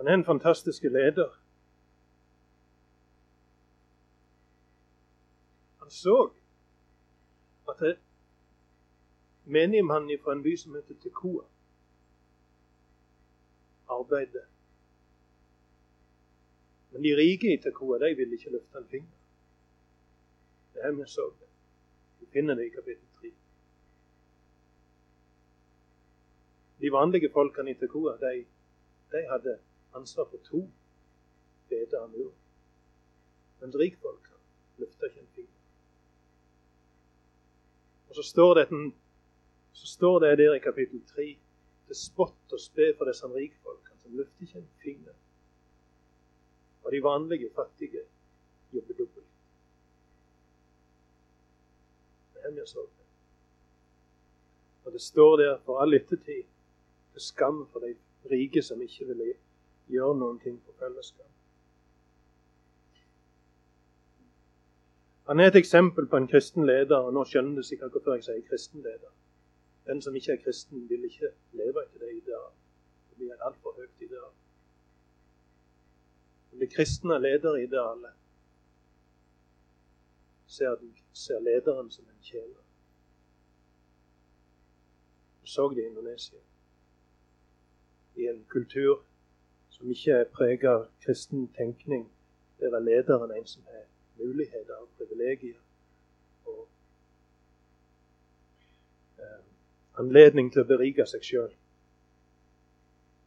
[0.02, 1.30] Han er en fantastisk leder.
[5.80, 6.32] Han så
[7.70, 7.98] at
[9.46, 11.46] menigmannen fra en by som heter Tekoa,
[13.90, 14.48] arbeidet.
[16.92, 19.16] Men de rike i Tekoa de ville ikke løfte en finger.
[20.74, 21.32] Det er vi så.
[22.20, 23.34] Vi finner det i kapittel 3.
[26.82, 28.46] De vanlige folkene i Tekoa de,
[29.12, 29.60] de hadde
[29.98, 30.66] ansvar for to
[31.70, 32.38] bedre enn muren.
[33.62, 34.38] Men rikfolka
[34.82, 35.58] løfta ikke en finger.
[38.10, 38.94] Og så står det, en,
[39.74, 41.28] så står det der i kapittel 3
[41.88, 45.14] til spott og spe for disse rikfolkene som løfter ikke en finger.
[46.84, 48.04] Og de vanlige fattige
[48.74, 49.28] jobber dobbelt.
[52.34, 53.06] Det er så det.
[54.86, 56.44] Og det står der for all ettertid
[57.14, 57.96] til skam for de
[58.32, 59.34] rike som ikke ville
[59.92, 61.28] gjøre noen ting for fellesskap.
[65.28, 68.26] Han er et eksempel på en kristen leder, og nå skjønner du sikkert hvorfor jeg
[68.26, 69.12] sier kristen leder.
[69.88, 72.58] Den som ikke er kristen, vil ikke leve etter det idealet.
[73.10, 74.34] Det blir et altfor høyt ideal.
[76.60, 78.18] Det kristne lederidealet
[80.48, 80.76] ser,
[81.14, 82.60] ser lederen som en tjener.
[85.42, 86.40] Du så det i Indonesia.
[88.16, 89.06] I en kultur
[89.82, 92.04] som ikke er preget av kristen tenkning,
[92.60, 93.88] der er lederen en som har
[94.20, 95.58] muligheter og privilegier.
[96.46, 96.68] Og
[99.18, 99.42] eh,
[99.98, 101.50] anledning til å berike seg sjøl.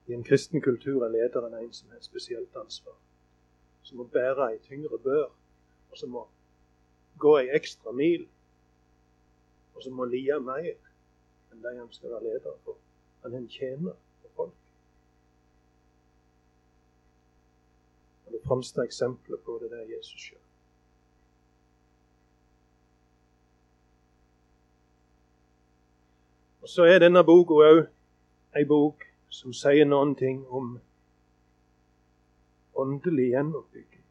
[0.06, 2.94] I en kristen kultur er lederen en som har spesielt ansvar.
[3.82, 5.32] Som må bære ei tyngre bør,
[5.90, 6.28] og som må
[7.18, 8.28] gå ei ekstra mil.
[9.74, 10.76] Og som må lie mer
[11.50, 12.78] enn de han skal være leder for.
[13.24, 14.60] Han er en tjener for folk.
[18.23, 20.40] Og Det fremste eksempelet på det er Jesus sjøl.
[26.64, 27.78] Og Så er denne boka òg
[28.58, 30.74] ei bok som sier noen ting om
[32.74, 34.04] åndelig gjenoppbygging.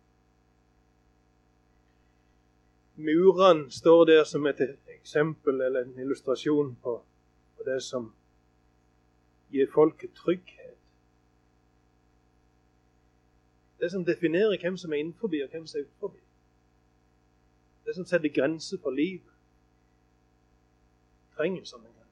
[2.95, 4.63] Murene står der som et
[4.95, 6.99] eksempel eller en illustrasjon på,
[7.57, 8.13] på det som
[9.51, 10.62] gir folket trygghet.
[13.83, 16.13] Det som definerer hvem som er innenfor og hvem som er utenfor.
[17.85, 19.33] Det som setter grenser for livet.
[21.35, 22.03] Trenger sånne en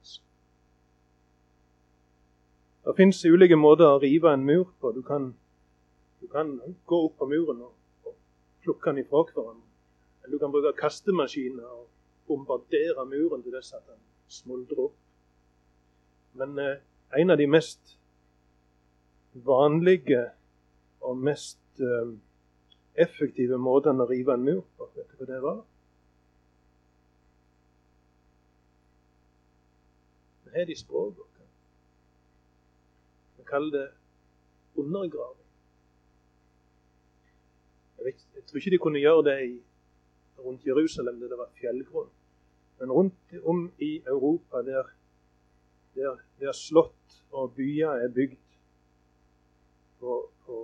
[2.84, 4.90] det fins ulike måter å rive en mur på.
[4.90, 5.28] Du kan,
[6.20, 6.56] du kan
[6.86, 7.76] gå opp på muren og,
[8.08, 8.16] og
[8.64, 9.68] plukke den ifra hverandre.
[10.22, 11.86] Eller du kan bruke kastemaskiner og
[12.26, 14.98] bombardere muren til dess at den smuldrer opp.
[16.34, 16.82] Men eh,
[17.22, 17.94] en av de mest
[19.46, 20.24] vanlige
[21.06, 22.14] og mest eh,
[23.06, 25.60] effektive måtene å rive en mur på, vet du hva det var?
[30.46, 31.32] Det er de språkene
[33.52, 33.88] kaller det
[34.80, 35.48] undergraving.
[37.96, 39.52] Jeg, vet, jeg, tror ikke de kunne gjøre det i,
[40.38, 42.08] rundt Jerusalem, der det var fjellgrunn.
[42.80, 44.88] Men rundt om i Europa, der,
[45.94, 48.40] der, der slott og byer er bygd
[50.00, 50.16] på,
[50.46, 50.56] på,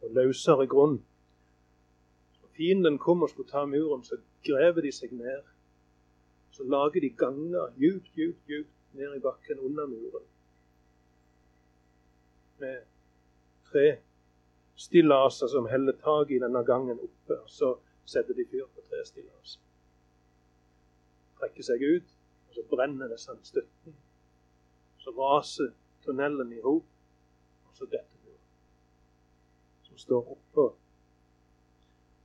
[0.00, 0.98] på løsere grunn
[2.40, 5.42] Når fienden kom og skulle ta muren, så graver de seg ned.
[6.50, 10.26] Så lager de ganger djupt, djupt, djupt ned i bakken under muren
[12.60, 12.82] med
[13.72, 13.96] tre
[14.76, 17.40] stillaser som heller tak i denne gangen oppe.
[17.46, 19.62] Så setter de fyr på tre stillaser.
[21.40, 22.16] Trekker seg ut,
[22.48, 23.96] og så brenner det sandstøtten.
[25.00, 25.72] Så raser
[26.04, 26.84] tunnelen i hop,
[27.68, 28.09] og så detter
[30.00, 30.66] står oppå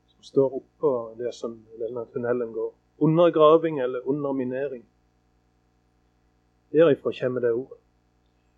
[0.06, 2.74] Som står oppå det som denne tunnelen går.
[2.98, 4.86] Undergraving eller underminering.
[6.72, 7.78] Derifra kommer det ordet.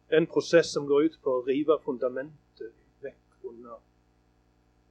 [0.09, 3.81] Det er en prosess som går ut på å rive fundamentet vekk under,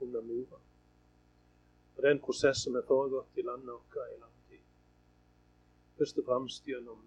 [0.01, 0.63] under muren.
[1.97, 4.61] Og Det er en prosess som har foregått i landet vårt i lang tid.
[5.99, 7.01] Først og fremst gjennom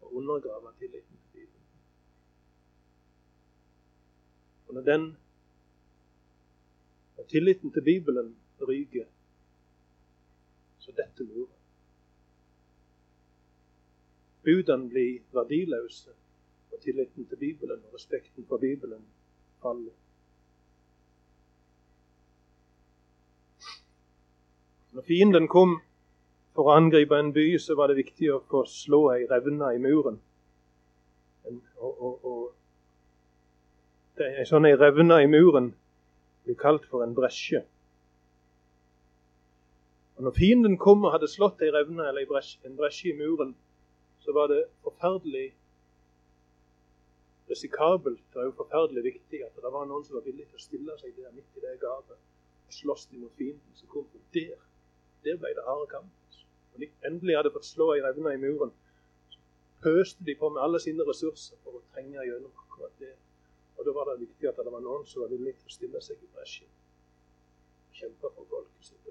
[0.00, 1.68] å undergrave tilliten til Bibelen.
[4.68, 5.06] Og når den
[7.16, 8.36] når tilliten til Bibelen
[8.68, 9.04] ryker,
[10.78, 11.60] så dette lurer.
[14.44, 16.10] Budene blir verdiløse
[16.72, 19.04] og tilliten til Bibelen og respekten for Bibelen
[19.62, 19.92] faller.
[24.92, 25.80] Når fienden kom
[26.54, 29.80] for å angripe en by, så var det viktig å få slå ei revne i
[29.82, 30.20] muren.
[31.48, 32.52] En, og, og, og
[34.18, 35.72] det, en sånn ei revne i muren
[36.44, 37.64] blir kalt for en bresje.
[40.16, 43.54] Og Når fienden kom og hadde slått ei revne eller en bresje i muren,
[44.24, 45.52] så var det forferdelig
[47.50, 51.16] risikabelt og forferdelig viktig at det var noen som var villig til å stille seg
[51.18, 54.06] der midt i det gapet og slåss mot fienden som kom.
[54.12, 54.62] For der,
[55.26, 56.38] der ble det harde kamp.
[56.72, 58.72] Når de endelig hadde fått slå ei revne i muren,
[59.30, 59.42] så
[59.84, 63.12] pøste de på med alle sine ressurser for å trenge gjennom akkurat det.
[63.78, 66.02] Og da var det viktig at det var noen som var villig til å stille
[66.04, 66.70] seg i bresjen.
[67.94, 69.04] Kjempe for folket sitt.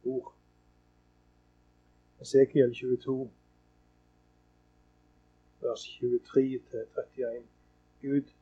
[0.05, 0.31] ord.
[2.21, 3.29] Esekiel 22,
[5.61, 7.43] vers 23-31.
[8.01, 8.33] Gud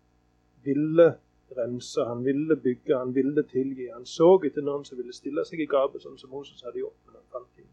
[0.63, 1.09] ville
[1.57, 3.87] rense, han ville bygge, han ville tilgi.
[3.93, 6.99] Han så etter noen som ville stille seg i gapet, sånn som Moses hadde gjort.
[7.05, 7.71] men han fant inn.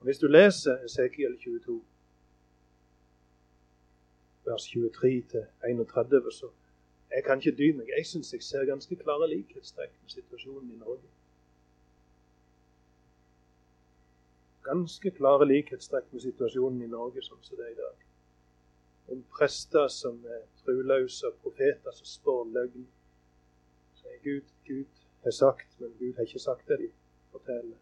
[0.00, 1.80] Og Hvis du leser Esekiel 22,
[4.44, 6.50] vers 23-31, så
[7.14, 7.88] Jeg kan ikke dy meg.
[7.96, 11.10] Jeg syns jeg ser ganske klare likhetstrekk med situasjonen i Norge.
[14.64, 18.06] Ganske klare likhetstrekk med situasjonen i Norge sånn som det er i dag.
[19.12, 22.88] Om prester som er truløse, profeter som spår løgn.
[23.94, 26.92] Så er Gud, Gud har sagt, men Gud har ikke sagt det de
[27.30, 27.76] forteller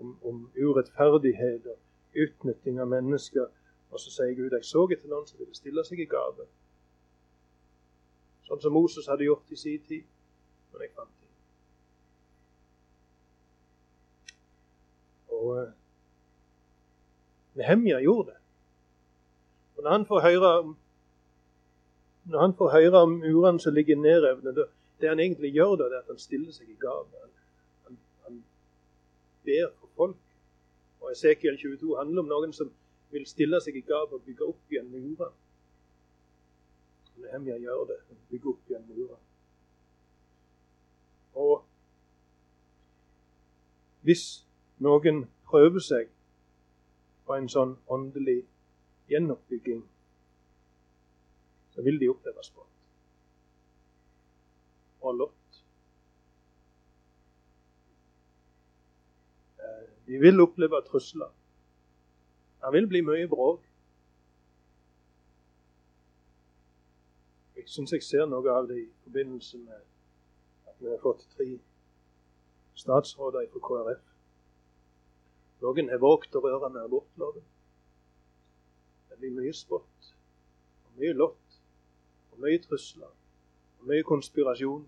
[0.00, 1.78] om, om urettferdighet og
[2.24, 3.46] utnytting av mennesker.
[3.90, 6.46] Og så sier Gud jeg så etter noen som ville stille seg i gave.
[8.48, 10.04] Sånn som Moses hadde gjort i sin tid.
[10.72, 11.30] Men jeg fant det.
[15.38, 15.70] Og uh,
[17.54, 18.40] Nehemja gjorde det.
[19.76, 20.76] Og når han får høre om
[22.24, 24.54] når han får høre om murene som ligger nedrevne,
[25.00, 27.04] det han egentlig gjør, da, det er at han stiller seg i gave.
[27.20, 27.32] Han,
[27.84, 28.38] han, han
[29.44, 30.16] ber for folk.
[31.00, 32.70] Og Esekiel 22 handler om noen som
[33.12, 35.34] vil stille seg i gap og bygge opp igjen murer.
[37.20, 38.00] Nehemia gjør det.
[38.30, 39.20] Bygge opp igjen murer.
[41.44, 41.54] Og
[44.04, 44.24] hvis
[44.84, 46.10] noen prøver seg
[47.24, 48.42] på en sånn åndelig
[49.08, 49.82] gjenoppbygging,
[51.74, 52.70] så vil de oppleve spott
[55.04, 55.62] og lott.
[60.06, 61.32] De vil oppleve trusler.
[62.60, 63.64] Det vil bli mye bråk.
[67.56, 69.84] Jeg syns jeg ser noe av det i forbindelse med
[70.68, 71.48] at vi har fått tre
[72.80, 74.13] statsråder fra KrF.
[75.64, 77.44] Noen har våget å røre med abortloven.
[79.08, 80.10] Det blir mye spott,
[80.84, 81.60] og mye lott,
[82.32, 83.12] og mye trusler,
[83.80, 84.84] og mye konspirasjon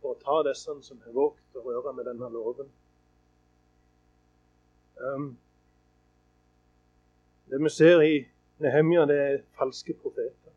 [0.00, 2.72] for å ta disse som har våget å røre med denne loven.
[4.96, 5.28] Um,
[7.46, 8.16] det vi ser i
[8.58, 10.54] Nehemja, det er falske profeter.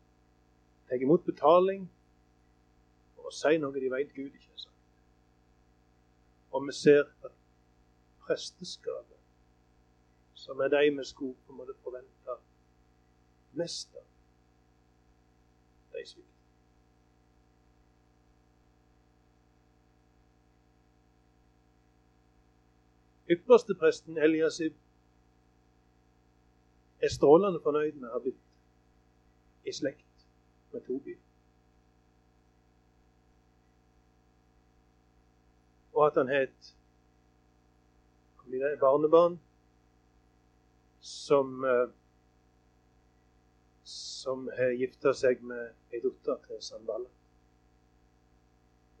[0.88, 1.84] Tar imot betaling
[3.14, 4.80] for å si noe de vet Gud ikke har sagt.
[6.50, 7.36] Og vi ser at
[8.24, 9.19] presteskapet,
[10.40, 12.36] som er de vi skulle på en måte forvente
[13.52, 14.06] mest av,
[15.92, 16.30] de svikter.
[23.30, 24.74] Ypperstepresten Eliasib
[27.00, 30.24] er strålende fornøyd med å ha blitt i slekt
[30.72, 31.14] med Tobi.
[35.92, 36.72] Og at han har et
[38.80, 39.38] barnebarn
[41.00, 41.88] som eh,
[43.90, 47.08] som har gifta seg med ei datter til Sandballa.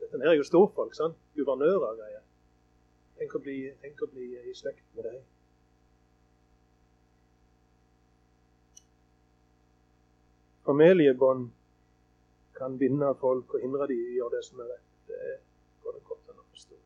[0.00, 0.96] Dette er jo storfolk.
[0.96, 1.18] sant?
[1.36, 2.24] Guvernører og greier.
[3.20, 5.20] Tenk å bli, tenk å bli i slekt med dem.
[10.66, 11.50] Familiebånd
[12.56, 14.88] kan binde folk og hindre dem i å gjøre det som er rett.
[15.12, 15.36] Det
[15.84, 16.80] går det godt an å forstå.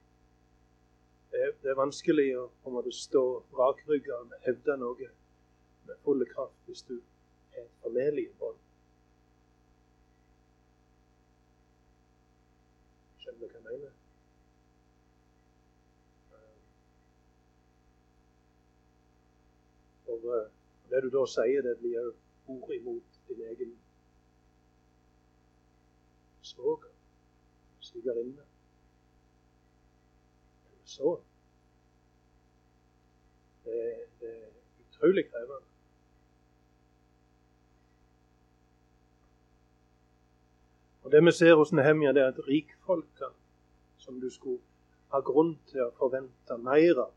[1.34, 3.20] Det er, vanskelig å på en måte stå
[3.58, 5.08] rakrygga og hevde noe
[5.88, 6.94] med full kraft hvis du
[7.56, 8.60] er et familiebånd.
[13.24, 13.98] Skjønner du hva jeg mener?
[20.14, 20.48] Og eh,
[20.94, 22.08] det du da sier, det blir jo
[22.54, 23.74] ord imot din egen
[26.54, 26.94] svoger,
[27.90, 28.53] svigerinne.
[30.94, 31.20] Så
[33.64, 33.78] det,
[34.20, 34.50] det er
[34.84, 35.66] utrolig krevende.
[41.02, 43.32] Og Det vi ser hos Nehemja, det er at rikfolka,
[43.98, 44.62] som du skulle
[45.10, 47.12] ha grunn til å forvente mer av.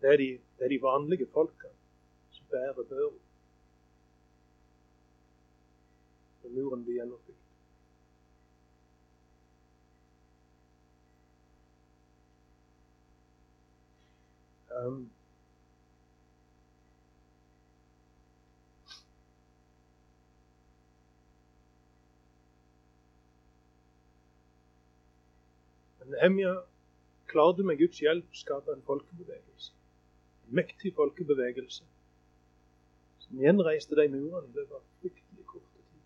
[0.00, 1.74] Det er de, det er de vanlige folkene
[2.30, 3.10] som bærer børa.
[6.44, 7.27] Når muren blir gjenoppbygd.
[14.78, 15.10] Um,
[26.08, 26.54] Nehemja
[27.26, 29.74] klarte med Guds hjelp å skape en folkebevegelse.
[30.46, 31.84] En mektig folkebevegelse
[33.24, 36.00] som gjenreiste de murene Det var fryktelig kort tid.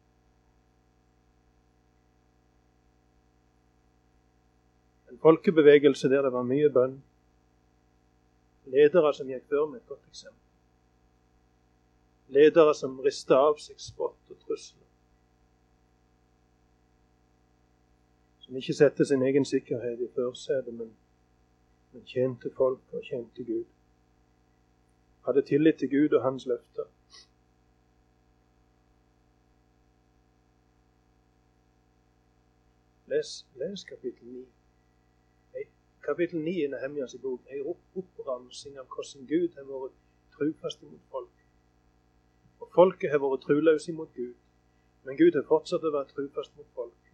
[5.13, 6.99] En folkebevegelse der det var mye bønn.
[8.65, 10.39] Ledere som gikk før med et godt eksempel.
[12.33, 14.87] Ledere som rista av seg spott og trusler.
[18.45, 20.95] Som ikke setter sin egen sikkerhet i førersetet, men,
[21.93, 23.67] men tjente folk og tjente Gud.
[25.27, 26.89] Hadde tillit til Gud og hans løfter.
[33.13, 34.47] Les, les kapittel 9.
[36.03, 40.01] Kapittel 9 i Nehemjas bok er en oppramsing av hvordan Gud har vært
[40.35, 41.45] trufast mot folk.
[42.59, 44.35] Og folket har vært truløse mot Gud,
[45.07, 47.13] men Gud har fortsatt å være trufast mot folk.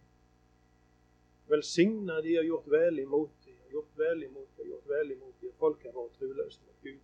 [1.53, 5.13] Velsigna de har gjort vel imot de, har gjort vel imot de, har gjort vel
[5.19, 5.53] imot de.
[5.61, 6.99] Folk har vært truløse mot Gud,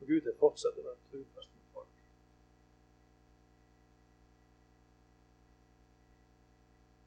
[0.00, 2.06] og Gud har fortsatt å være trufast mot folk.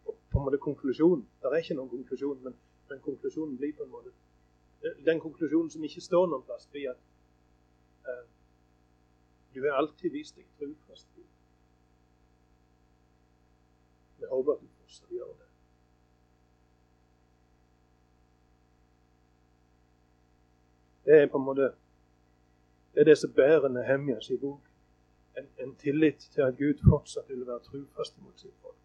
[0.09, 3.83] Og på en måte konklusjonen Det er ikke noen konklusjon, men, men konklusjonen blir på
[3.83, 4.11] en måte
[5.05, 7.03] Den konklusjonen som ikke står noen plass, blir at
[8.03, 8.25] uh,
[9.53, 11.07] du har alltid vist deg trufast.
[14.19, 15.47] Vi håper at du fortsatt gjør det.
[21.05, 21.71] Det er på en måte
[22.93, 24.61] det er det som bærer Nehemjas i bok.
[25.37, 28.75] En, en, tillit til at Gud fortsatt vil være trufast mot sitt folk.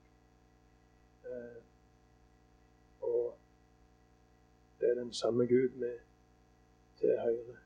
[1.25, 1.63] Eh,
[3.01, 3.38] og
[4.81, 5.75] det er den samme Gud
[7.01, 7.59] til høyre.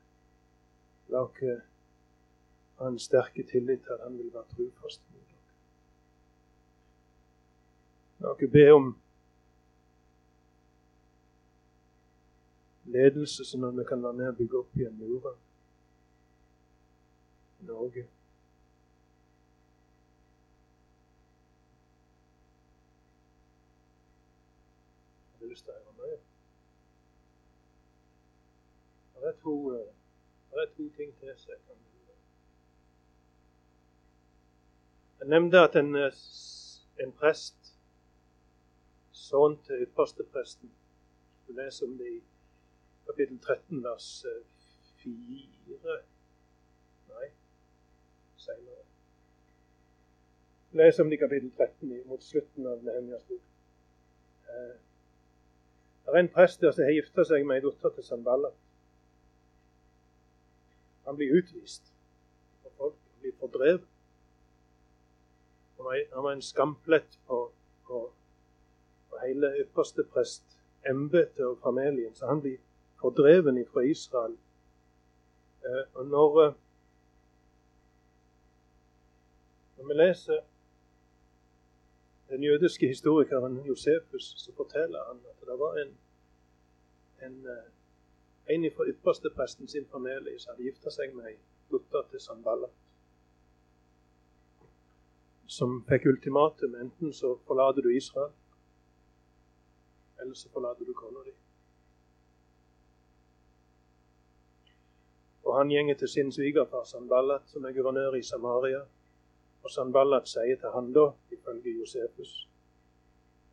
[1.09, 1.61] La oss
[2.79, 5.53] ha en sterk tillit til at han vil være trufast mot dere.
[8.19, 8.93] La oss be om
[12.93, 15.37] ledelse, sånn at vi kan være med og bygge opp igjen murer
[17.61, 18.05] i Norge.
[25.31, 26.21] Har du lyst til å høre mer?
[29.23, 29.71] Det er to,
[30.51, 31.75] det er to ting til som jeg kan
[35.19, 35.95] Jeg nevnte at en,
[37.03, 37.69] en prest,
[39.11, 40.71] sønn til ypperstepresten,
[41.47, 42.17] du leser om det i
[43.05, 44.25] kapittel 13, vers
[45.03, 45.95] 4 nei,
[47.13, 47.29] Nei,
[48.37, 48.83] seinere.
[50.81, 53.47] Les om det i kapittel 13 mot slutten av Nehemjas bok.
[54.49, 54.75] Eh,
[56.03, 58.62] det er en prest der som har gifta seg med ei datter til Sanballat.
[61.05, 61.93] Han blir utvist
[62.61, 62.93] for folk.
[62.93, 63.89] Han blir fordrevet.
[66.13, 67.51] Han var en skamplett på,
[67.87, 68.11] på,
[69.09, 70.43] på hele ypperste prest,
[70.89, 72.15] embetet og familien.
[72.15, 72.57] Så han blir
[73.01, 74.37] fordreven fra Israel.
[75.65, 76.53] Eh, og når, eh,
[79.77, 80.39] når vi leser
[82.29, 85.97] den jødiske historikeren Josefus, så forteller han at det var en,
[87.25, 87.69] en, eh,
[88.47, 91.37] en fra ypperstepresten sin familie som hadde gifta seg med ei
[91.71, 92.73] datter til Sanballat.
[95.53, 96.75] som fikk ultimatum.
[96.81, 98.31] Enten så forlater du Israel,
[100.21, 101.33] eller så forlater du kona di.
[105.43, 108.81] Og han gjenger til sin svigerfar Sanballat, som er guvernør i Samaria.
[109.63, 112.31] Og Sanballat sier til han da, ifølge Josefus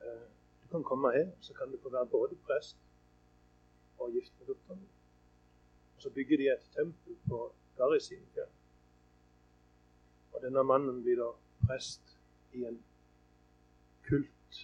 [0.01, 0.27] eh,
[0.63, 2.77] Du kan komme her, så kan du få være både prest
[4.01, 4.89] og gift med datteren
[6.01, 8.49] så bygger de et tempel på Garisimfjell.
[10.33, 11.29] Og denne mannen blir da
[11.67, 12.17] prest
[12.57, 12.79] i en
[14.09, 14.61] kult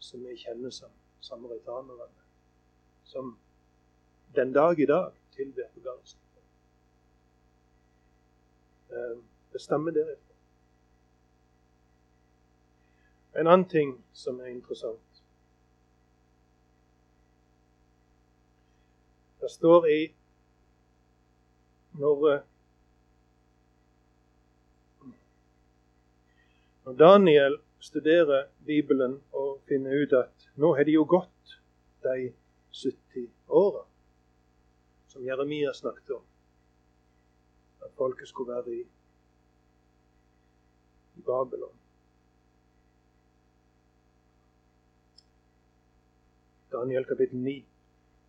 [0.00, 2.08] som vi kjenner som samaritanerne.
[3.04, 3.36] Som
[4.36, 6.20] den dag i dag tilber på Garesen.
[8.90, 9.18] Eh,
[9.52, 10.34] det stammer derifra.
[13.34, 15.13] En annen ting som er interessant
[19.44, 20.14] Det står i
[22.00, 22.40] når, eh,
[26.84, 31.58] når Daniel studerer Bibelen og finner ut at nå har det jo gått
[32.06, 32.32] de
[32.72, 33.84] 70 åra
[35.12, 36.24] som Jeremia snakket om.
[37.84, 38.80] At folket skulle være i,
[41.20, 41.76] i Babylon.
[46.72, 47.73] Daniel kapittel 9.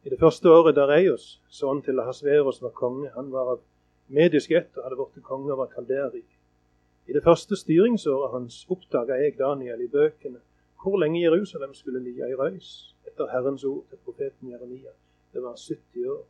[0.05, 3.61] I det første året Dareios, sønnen til Hasveros, var konge, han var av
[4.07, 6.27] medisk ett og hadde blitt konge over Kalderik.
[7.09, 10.43] I det første styringsåret hans oppdaga jeg, Daniel, i bøkene
[10.83, 14.91] hvor lenge Jerusalem skulle ligge i røys etter Herrens ord til profeten Jeremia.
[15.33, 16.25] Det var 70 år.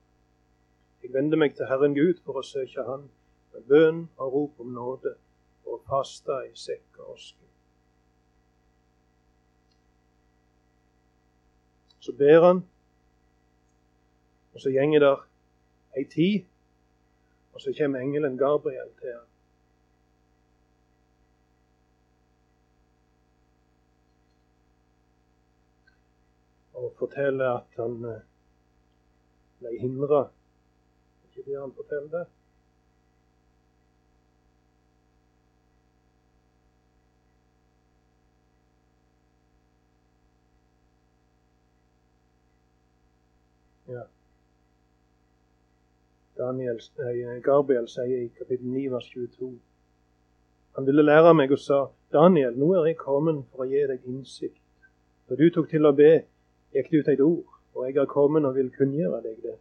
[1.04, 3.10] Jeg vendte meg til Herren Gud for å søke Han
[3.54, 5.18] med bønn og rop om nåde
[5.66, 7.44] og fasta i sekk og oske.
[12.00, 12.64] Så ber han,
[14.56, 15.24] og så gjenger der
[15.98, 16.46] ei tid,
[17.54, 19.28] og så kommer engelen Gabriel til ham.
[26.74, 28.24] Og forteller at han eh,
[29.60, 30.26] ble hindra
[31.38, 32.26] ikke det han forteller.
[43.88, 44.02] Ja.
[46.38, 49.54] Daniel, eh, Gabriel sier i kapittel 9 vers 22
[50.76, 54.04] Han ville lære meg og sa, 'Daniel, nå er jeg kommet for å gi deg
[54.04, 54.62] innsikt.'
[55.30, 56.26] Da du tok til å be,
[56.76, 59.58] gikk det ut et ord, og jeg er kommet og vil kunngjøre deg det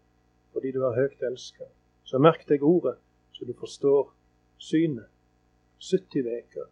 [0.53, 1.65] fordi du er høyt elska.
[2.05, 2.95] Så merk deg ordet,
[3.33, 4.13] så du forstår
[4.59, 5.11] synet.
[5.81, 6.69] 70 veker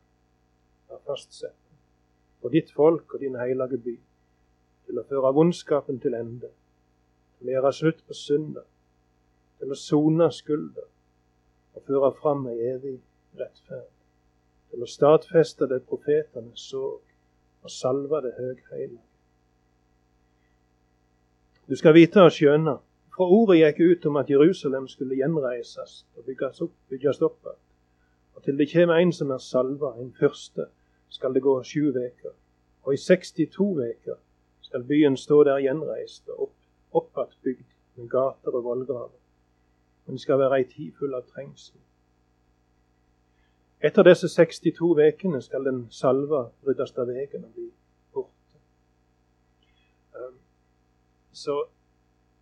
[0.90, 1.58] er fastsatt
[2.40, 3.96] for ditt folk og din hellige by,
[4.86, 6.50] til å føre vondskapen til ende,
[7.38, 8.66] til å gjøre slutt på synder,
[9.62, 10.88] til å sone skulder
[11.78, 12.96] og føre fram ei evig
[13.38, 13.86] rettferd,
[14.72, 16.88] til å stadfeste det profetene så
[17.62, 19.04] og salve det høgheilige.
[21.70, 22.74] Du skal vite og skjønne
[23.14, 27.52] for ordet gikk ut om at Jerusalem skulle gjenreises og bygges opp, bygges opp
[28.34, 30.66] Og til det kommer en som er salva, en første,
[31.08, 32.34] skal det gå sju veker.
[32.82, 34.18] Og i 62 veker
[34.62, 36.54] skal byen stå der gjenreist og opp,
[36.92, 39.21] oppatt bygd med gater og vollgraver.
[40.06, 41.80] Men det skal være ei tid full av trengsel.
[43.82, 47.68] Etter disse 62 vekene skal den salva ryddes av veien og bli
[48.14, 48.60] borte.
[50.14, 50.36] Um,
[51.32, 51.56] så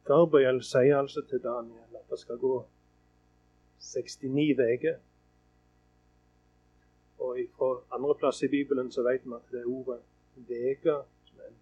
[0.04, 2.58] Gabriel sier altså til Daniel at det skal gå
[3.80, 4.98] 69 uker.
[7.20, 10.00] Og fra andre plass i Bibelen så vet vi at det ordet
[10.36, 11.58] 'vega', som er en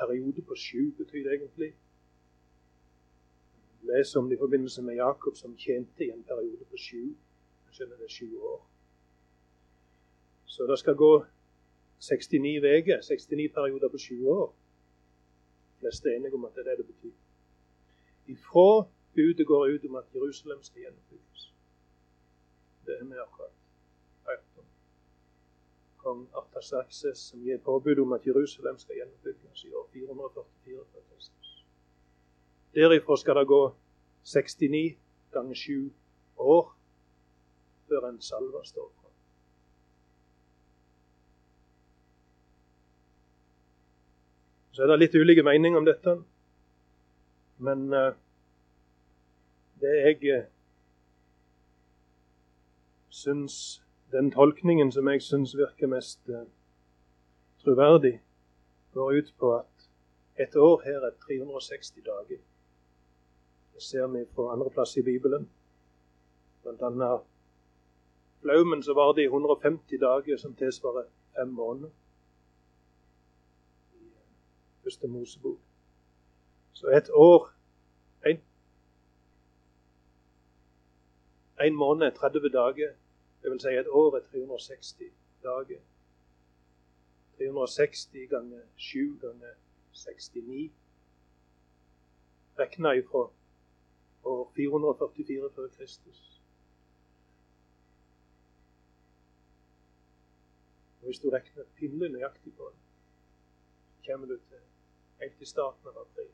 [0.00, 1.74] periode på sju, betyr egentlig.
[3.82, 7.14] Leser om det i forbindelse med Jakob, som tjente i en periode på sju.
[7.72, 8.60] Skjønner det sju år.
[10.46, 11.24] Så det skal gå
[12.00, 14.52] 69 uker, 69 perioder på sju år.
[15.72, 17.16] De fleste er enige om at det er det det betyr
[18.30, 18.84] ifra
[19.14, 21.52] budet går ut om at Jerusalem skal gjennombygges.
[22.86, 23.56] Det er vi akkurat
[24.26, 24.68] hørt om.
[26.02, 31.49] Kong Artaxerxes som gir påbud om at Jerusalem skal gjennombygges i år 444 før Kristus.
[32.74, 33.62] Derifra skal det gå
[34.24, 34.96] 69
[35.32, 35.92] ganger 7
[36.36, 36.76] år
[37.88, 39.12] før en salve står fram.
[44.72, 46.14] Så er det litt ulike meninger om dette.
[47.58, 48.12] Men uh,
[49.80, 50.46] det jeg uh,
[53.10, 53.82] syns
[54.12, 56.46] Den tolkningen som jeg syns virker mest uh,
[57.62, 58.16] troverdig,
[58.94, 59.86] går ut på at
[60.42, 62.40] et år her er 360 dager.
[63.80, 65.48] Ser vi fra andre plass i Bibelen,
[66.62, 67.20] Blant annet
[68.40, 71.04] flaumen var det i 150 dager, som tilsvarer
[71.36, 71.90] fem måneder.
[73.92, 75.58] I første Mosebok.
[76.72, 77.50] Så et år
[78.26, 78.42] en,
[81.60, 82.92] en måned er 30 dager.
[83.42, 85.12] Det vil si et år er 360
[85.42, 85.80] dager.
[87.36, 89.54] 360 ganger 7 ganger
[89.92, 90.72] 69.
[92.58, 93.28] Regna ifra
[94.24, 96.42] år 444 før Kristus.
[101.00, 102.80] Hvis du regner pinlig nøyaktig på det,
[104.06, 104.60] kommer du til
[105.20, 106.28] helt til starten av april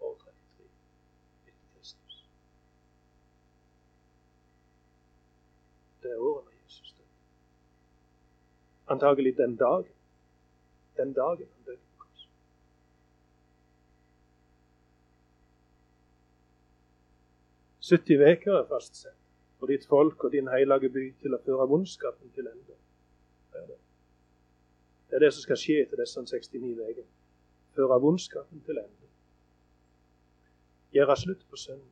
[0.00, 0.68] år 33
[1.48, 2.20] etter Kristus.
[6.02, 7.08] Det er årene Jesus døde.
[8.96, 9.92] Antagelig den dagen.
[10.96, 11.53] Den dagen
[17.84, 19.20] 70 veker er fastsett
[19.58, 22.76] for ditt folk og din hellige by til å føre vondskapen til ende.
[25.08, 27.10] Det er det som skal skje etter disse 69 ukene.
[27.76, 29.10] Føre vondskapen til ende.
[30.96, 31.84] Gjøre slutt på synd.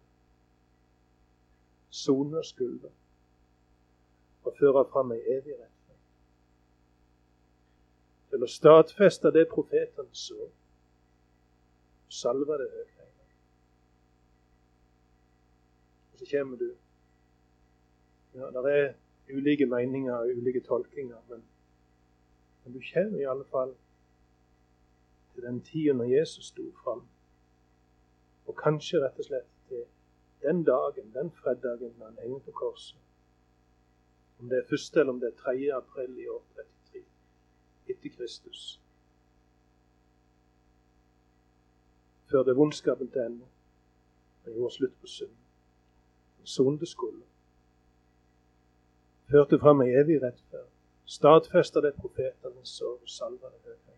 [1.91, 2.91] Sone skulder.
[4.45, 6.01] Og føre fram ei evig retning.
[8.33, 10.49] Til å stadfeste det profeten så,
[12.09, 12.92] salve det høyt.
[16.23, 16.69] Så kommer du
[18.35, 18.93] Ja, det er
[19.29, 21.43] ulike meninger og ulike tolkinger, men
[22.65, 23.75] men du kommer i alle fall
[25.35, 27.03] til den tida når Jesus sto fram.
[28.47, 29.85] Og kanskje rett og slett til
[30.43, 32.99] den dagen, den fredagen han henger på korset.
[34.39, 35.57] Om det er første eller om det er 3.
[35.77, 37.05] april i år 33
[37.89, 38.81] etter Kristus.
[42.31, 43.47] Før det vondskapen til ende
[44.45, 45.42] og gjorde slutt på synd.
[46.45, 47.27] Sonde skulder.
[49.31, 50.73] Førte fram ei evig rettferd
[51.05, 53.97] stadfester det profetene så salver det høyre.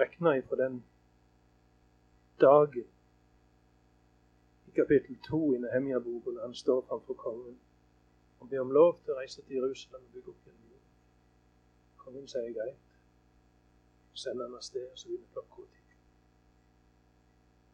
[0.00, 0.84] Rekna ifra den
[2.40, 2.86] dagen
[4.66, 7.58] i kapittel 2 i Nehemia-boken han står framfor kongen
[8.40, 10.56] og ber om lov til å reise til Jerusalem og bygge opp igjen
[12.00, 12.86] Kongen sier greit.
[14.14, 15.79] Sender han av sted, så begynner klokka ti.